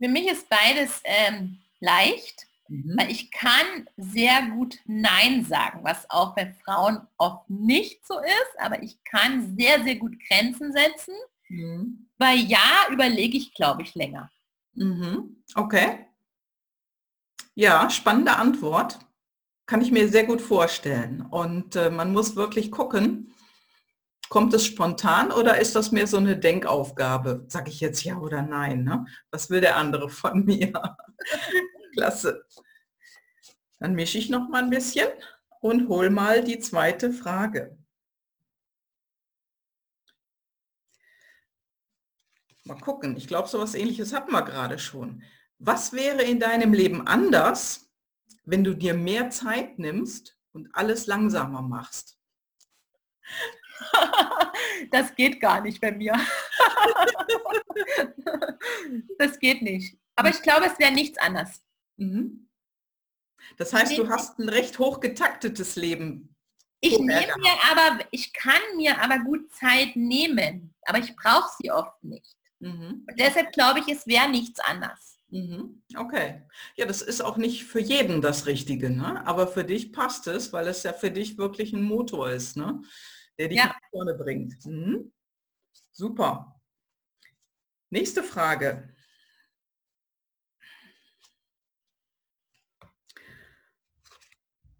[0.00, 2.46] Für mich ist beides ähm, leicht.
[2.72, 2.94] Mhm.
[2.96, 8.58] Weil ich kann sehr gut Nein sagen, was auch bei Frauen oft nicht so ist,
[8.58, 11.14] aber ich kann sehr, sehr gut Grenzen setzen.
[11.48, 12.08] Mhm.
[12.16, 14.30] Bei Ja überlege ich, glaube ich, länger.
[14.72, 15.42] Mhm.
[15.54, 16.06] Okay.
[17.54, 18.98] Ja, spannende Antwort.
[19.66, 21.20] Kann ich mir sehr gut vorstellen.
[21.20, 23.34] Und äh, man muss wirklich gucken,
[24.30, 27.44] kommt es spontan oder ist das mehr so eine Denkaufgabe?
[27.48, 28.82] Sag ich jetzt ja oder nein?
[28.82, 29.04] Ne?
[29.30, 30.72] Was will der andere von mir?
[31.92, 32.44] Klasse.
[33.78, 35.08] Dann mische ich noch mal ein bisschen
[35.60, 37.76] und hol mal die zweite Frage.
[42.64, 45.22] Mal gucken, ich glaube, so was ähnliches hatten wir gerade schon.
[45.58, 47.90] Was wäre in deinem Leben anders,
[48.44, 52.18] wenn du dir mehr Zeit nimmst und alles langsamer machst?
[54.90, 56.14] Das geht gar nicht bei mir.
[59.18, 59.96] Das geht nicht.
[60.16, 61.62] Aber ich glaube, es wäre nichts anders.
[61.96, 62.48] Mhm.
[63.56, 66.36] Das heißt, du hast ein recht hoch getaktetes Leben.
[66.80, 71.70] Ich nehme mir aber, ich kann mir aber gut Zeit nehmen, aber ich brauche sie
[71.70, 72.36] oft nicht.
[72.58, 73.06] Mhm.
[73.18, 75.18] deshalb glaube ich, es wäre nichts anders.
[75.30, 75.82] Mhm.
[75.96, 76.42] Okay.
[76.76, 79.26] Ja, das ist auch nicht für jeden das Richtige, ne?
[79.26, 82.82] aber für dich passt es, weil es ja für dich wirklich ein Motor ist, ne?
[83.38, 83.66] der dich ja.
[83.66, 84.64] nach vorne bringt.
[84.64, 85.12] Mhm.
[85.90, 86.60] Super.
[87.90, 88.91] Nächste Frage.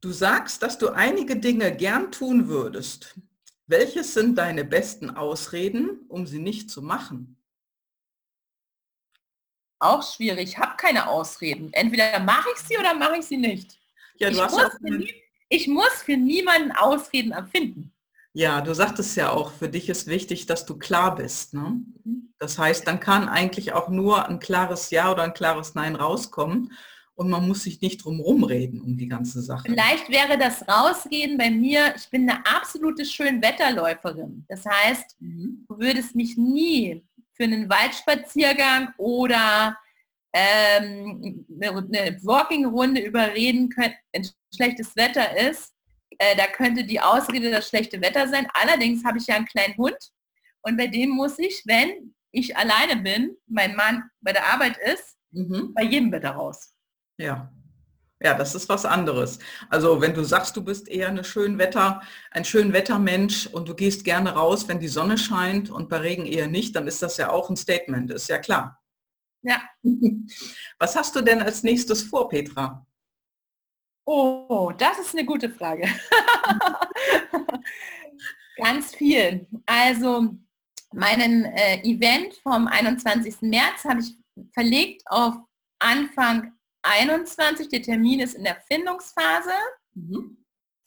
[0.02, 3.14] Du sagst, dass du einige Dinge gern tun würdest.
[3.68, 7.40] Welches sind deine besten Ausreden, um sie nicht zu machen?
[9.78, 10.50] Auch schwierig.
[10.50, 11.72] Ich habe keine Ausreden.
[11.72, 13.78] Entweder mache ich sie oder mache ich sie nicht.
[14.18, 15.14] Ja, ich, muss nie,
[15.48, 17.94] ich muss für niemanden Ausreden erfinden.
[18.32, 21.54] Ja, du sagtest ja auch, für dich ist wichtig, dass du klar bist.
[21.54, 21.80] Ne?
[22.04, 22.34] Mhm.
[22.38, 26.72] Das heißt, dann kann eigentlich auch nur ein klares Ja oder ein klares Nein rauskommen
[27.14, 29.64] und man muss sich nicht drum rumreden um die ganze Sache.
[29.68, 34.44] Vielleicht wäre das Rausgehen bei mir, ich bin eine absolute Schönwetterläuferin.
[34.48, 35.64] Das heißt, mhm.
[35.68, 37.04] du würdest mich nie
[37.34, 39.76] für einen Waldspaziergang oder
[40.32, 45.74] ähm, eine Walking-Runde überreden können, wenn schlechtes Wetter ist.
[46.18, 48.46] Äh, da könnte die Ausrede das schlechte Wetter sein.
[48.54, 49.98] Allerdings habe ich ja einen kleinen Hund
[50.62, 55.16] und bei dem muss ich, wenn ich alleine bin, mein Mann bei der Arbeit ist,
[55.32, 55.72] mhm.
[55.74, 56.71] bei jedem Wetter raus.
[57.22, 57.52] Ja.
[58.20, 59.38] Ja, das ist was anderes.
[59.68, 63.74] Also wenn du sagst, du bist eher eine schön Wetter, ein schön Wettermensch und du
[63.74, 67.16] gehst gerne raus, wenn die Sonne scheint und bei Regen eher nicht, dann ist das
[67.16, 68.80] ja auch ein Statement, ist ja klar.
[69.42, 69.60] Ja.
[70.78, 72.86] Was hast du denn als nächstes vor, Petra?
[74.04, 75.88] Oh, das ist eine gute Frage.
[78.56, 79.48] Ganz viel.
[79.66, 80.36] Also
[80.92, 83.42] meinen äh, Event vom 21.
[83.42, 84.16] März habe ich
[84.52, 85.34] verlegt auf
[85.80, 86.52] Anfang
[86.82, 87.68] 21.
[87.68, 89.52] Der Termin ist in der Findungsphase.
[89.94, 90.38] Mhm.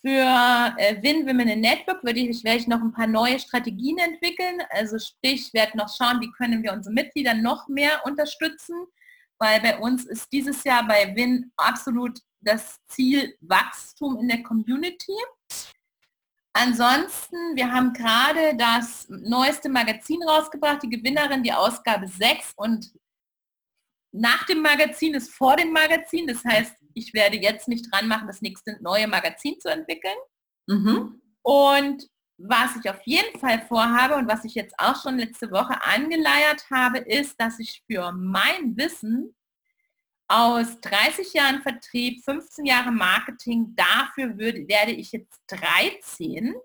[0.01, 3.97] Für äh, Win Women in Network würde ich, werde ich noch ein paar neue Strategien
[3.97, 4.61] entwickeln.
[4.69, 8.85] Also sprich, ich werde noch schauen, wie können wir unsere Mitglieder noch mehr unterstützen,
[9.39, 15.17] weil bei uns ist dieses Jahr bei Win absolut das Ziel Wachstum in der Community.
[16.53, 22.93] Ansonsten, wir haben gerade das neueste Magazin rausgebracht, die Gewinnerin, die Ausgabe 6 und
[24.15, 26.27] nach dem Magazin ist vor dem Magazin.
[26.27, 30.17] Das heißt, ich werde jetzt mich dran machen, das nächste neue Magazin zu entwickeln.
[30.67, 31.21] Mhm.
[31.41, 32.07] Und
[32.37, 36.65] was ich auf jeden Fall vorhabe und was ich jetzt auch schon letzte Woche angeleiert
[36.71, 39.35] habe, ist, dass ich für mein Wissen
[40.27, 46.55] aus 30 Jahren Vertrieb, 15 Jahre Marketing, dafür würde, werde ich jetzt 13,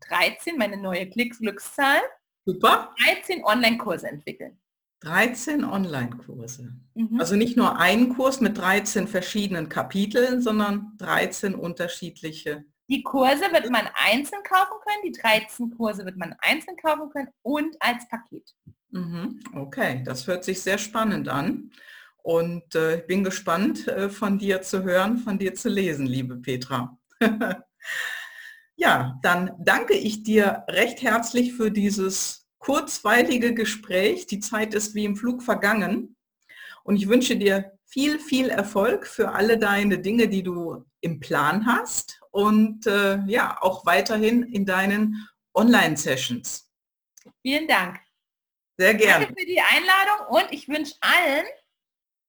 [0.00, 2.00] 13, meine neue Klicks-Glückszahl,
[2.44, 2.94] Super.
[3.04, 4.58] 13 Online-Kurse entwickeln.
[5.00, 6.72] 13 Online-Kurse.
[6.94, 7.20] Mhm.
[7.20, 12.64] Also nicht nur ein Kurs mit 13 verschiedenen Kapiteln, sondern 13 unterschiedliche.
[12.88, 17.28] Die Kurse wird man einzeln kaufen können, die 13 Kurse wird man einzeln kaufen können
[17.42, 18.54] und als Paket.
[18.90, 19.40] Mhm.
[19.54, 21.70] Okay, das hört sich sehr spannend an.
[22.16, 26.36] Und äh, ich bin gespannt, äh, von dir zu hören, von dir zu lesen, liebe
[26.36, 26.98] Petra.
[28.76, 34.26] ja, dann danke ich dir recht herzlich für dieses kurzweilige Gespräch.
[34.26, 36.16] Die Zeit ist wie im Flug vergangen.
[36.84, 41.66] Und ich wünsche dir viel, viel Erfolg für alle deine Dinge, die du im Plan
[41.66, 46.70] hast und äh, ja, auch weiterhin in deinen Online-Sessions.
[47.42, 48.00] Vielen Dank.
[48.76, 49.26] Sehr gerne.
[49.26, 51.46] Danke für die Einladung und ich wünsche allen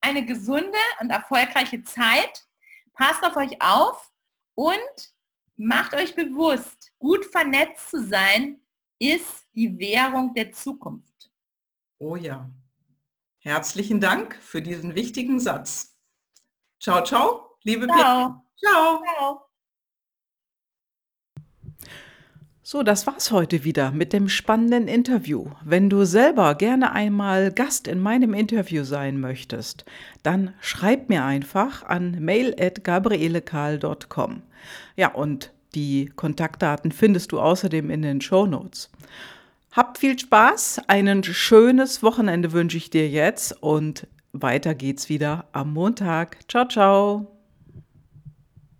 [0.01, 2.45] eine gesunde und erfolgreiche Zeit.
[2.93, 4.11] Passt auf euch auf
[4.55, 5.13] und
[5.57, 8.61] macht euch bewusst, gut vernetzt zu sein,
[8.97, 11.29] ist die Währung der Zukunft.
[11.97, 12.49] Oh ja.
[13.39, 15.97] Herzlichen Dank für diesen wichtigen Satz.
[16.79, 18.45] Ciao, ciao, liebe ciao.
[18.57, 19.03] Ciao.
[19.03, 19.41] ciao.
[22.61, 25.47] So, das war's heute wieder mit dem spannenden Interview.
[25.65, 29.83] Wenn du selber gerne einmal Gast in meinem Interview sein möchtest,
[30.23, 34.41] dann schreib mir einfach an mail@gabrielekahl.com.
[34.95, 38.89] Ja, und die Kontaktdaten findest du außerdem in den Show Notes.
[39.71, 45.73] Habt viel Spaß, ein schönes Wochenende wünsche ich dir jetzt und weiter geht's wieder am
[45.73, 46.39] Montag.
[46.49, 47.38] Ciao, ciao.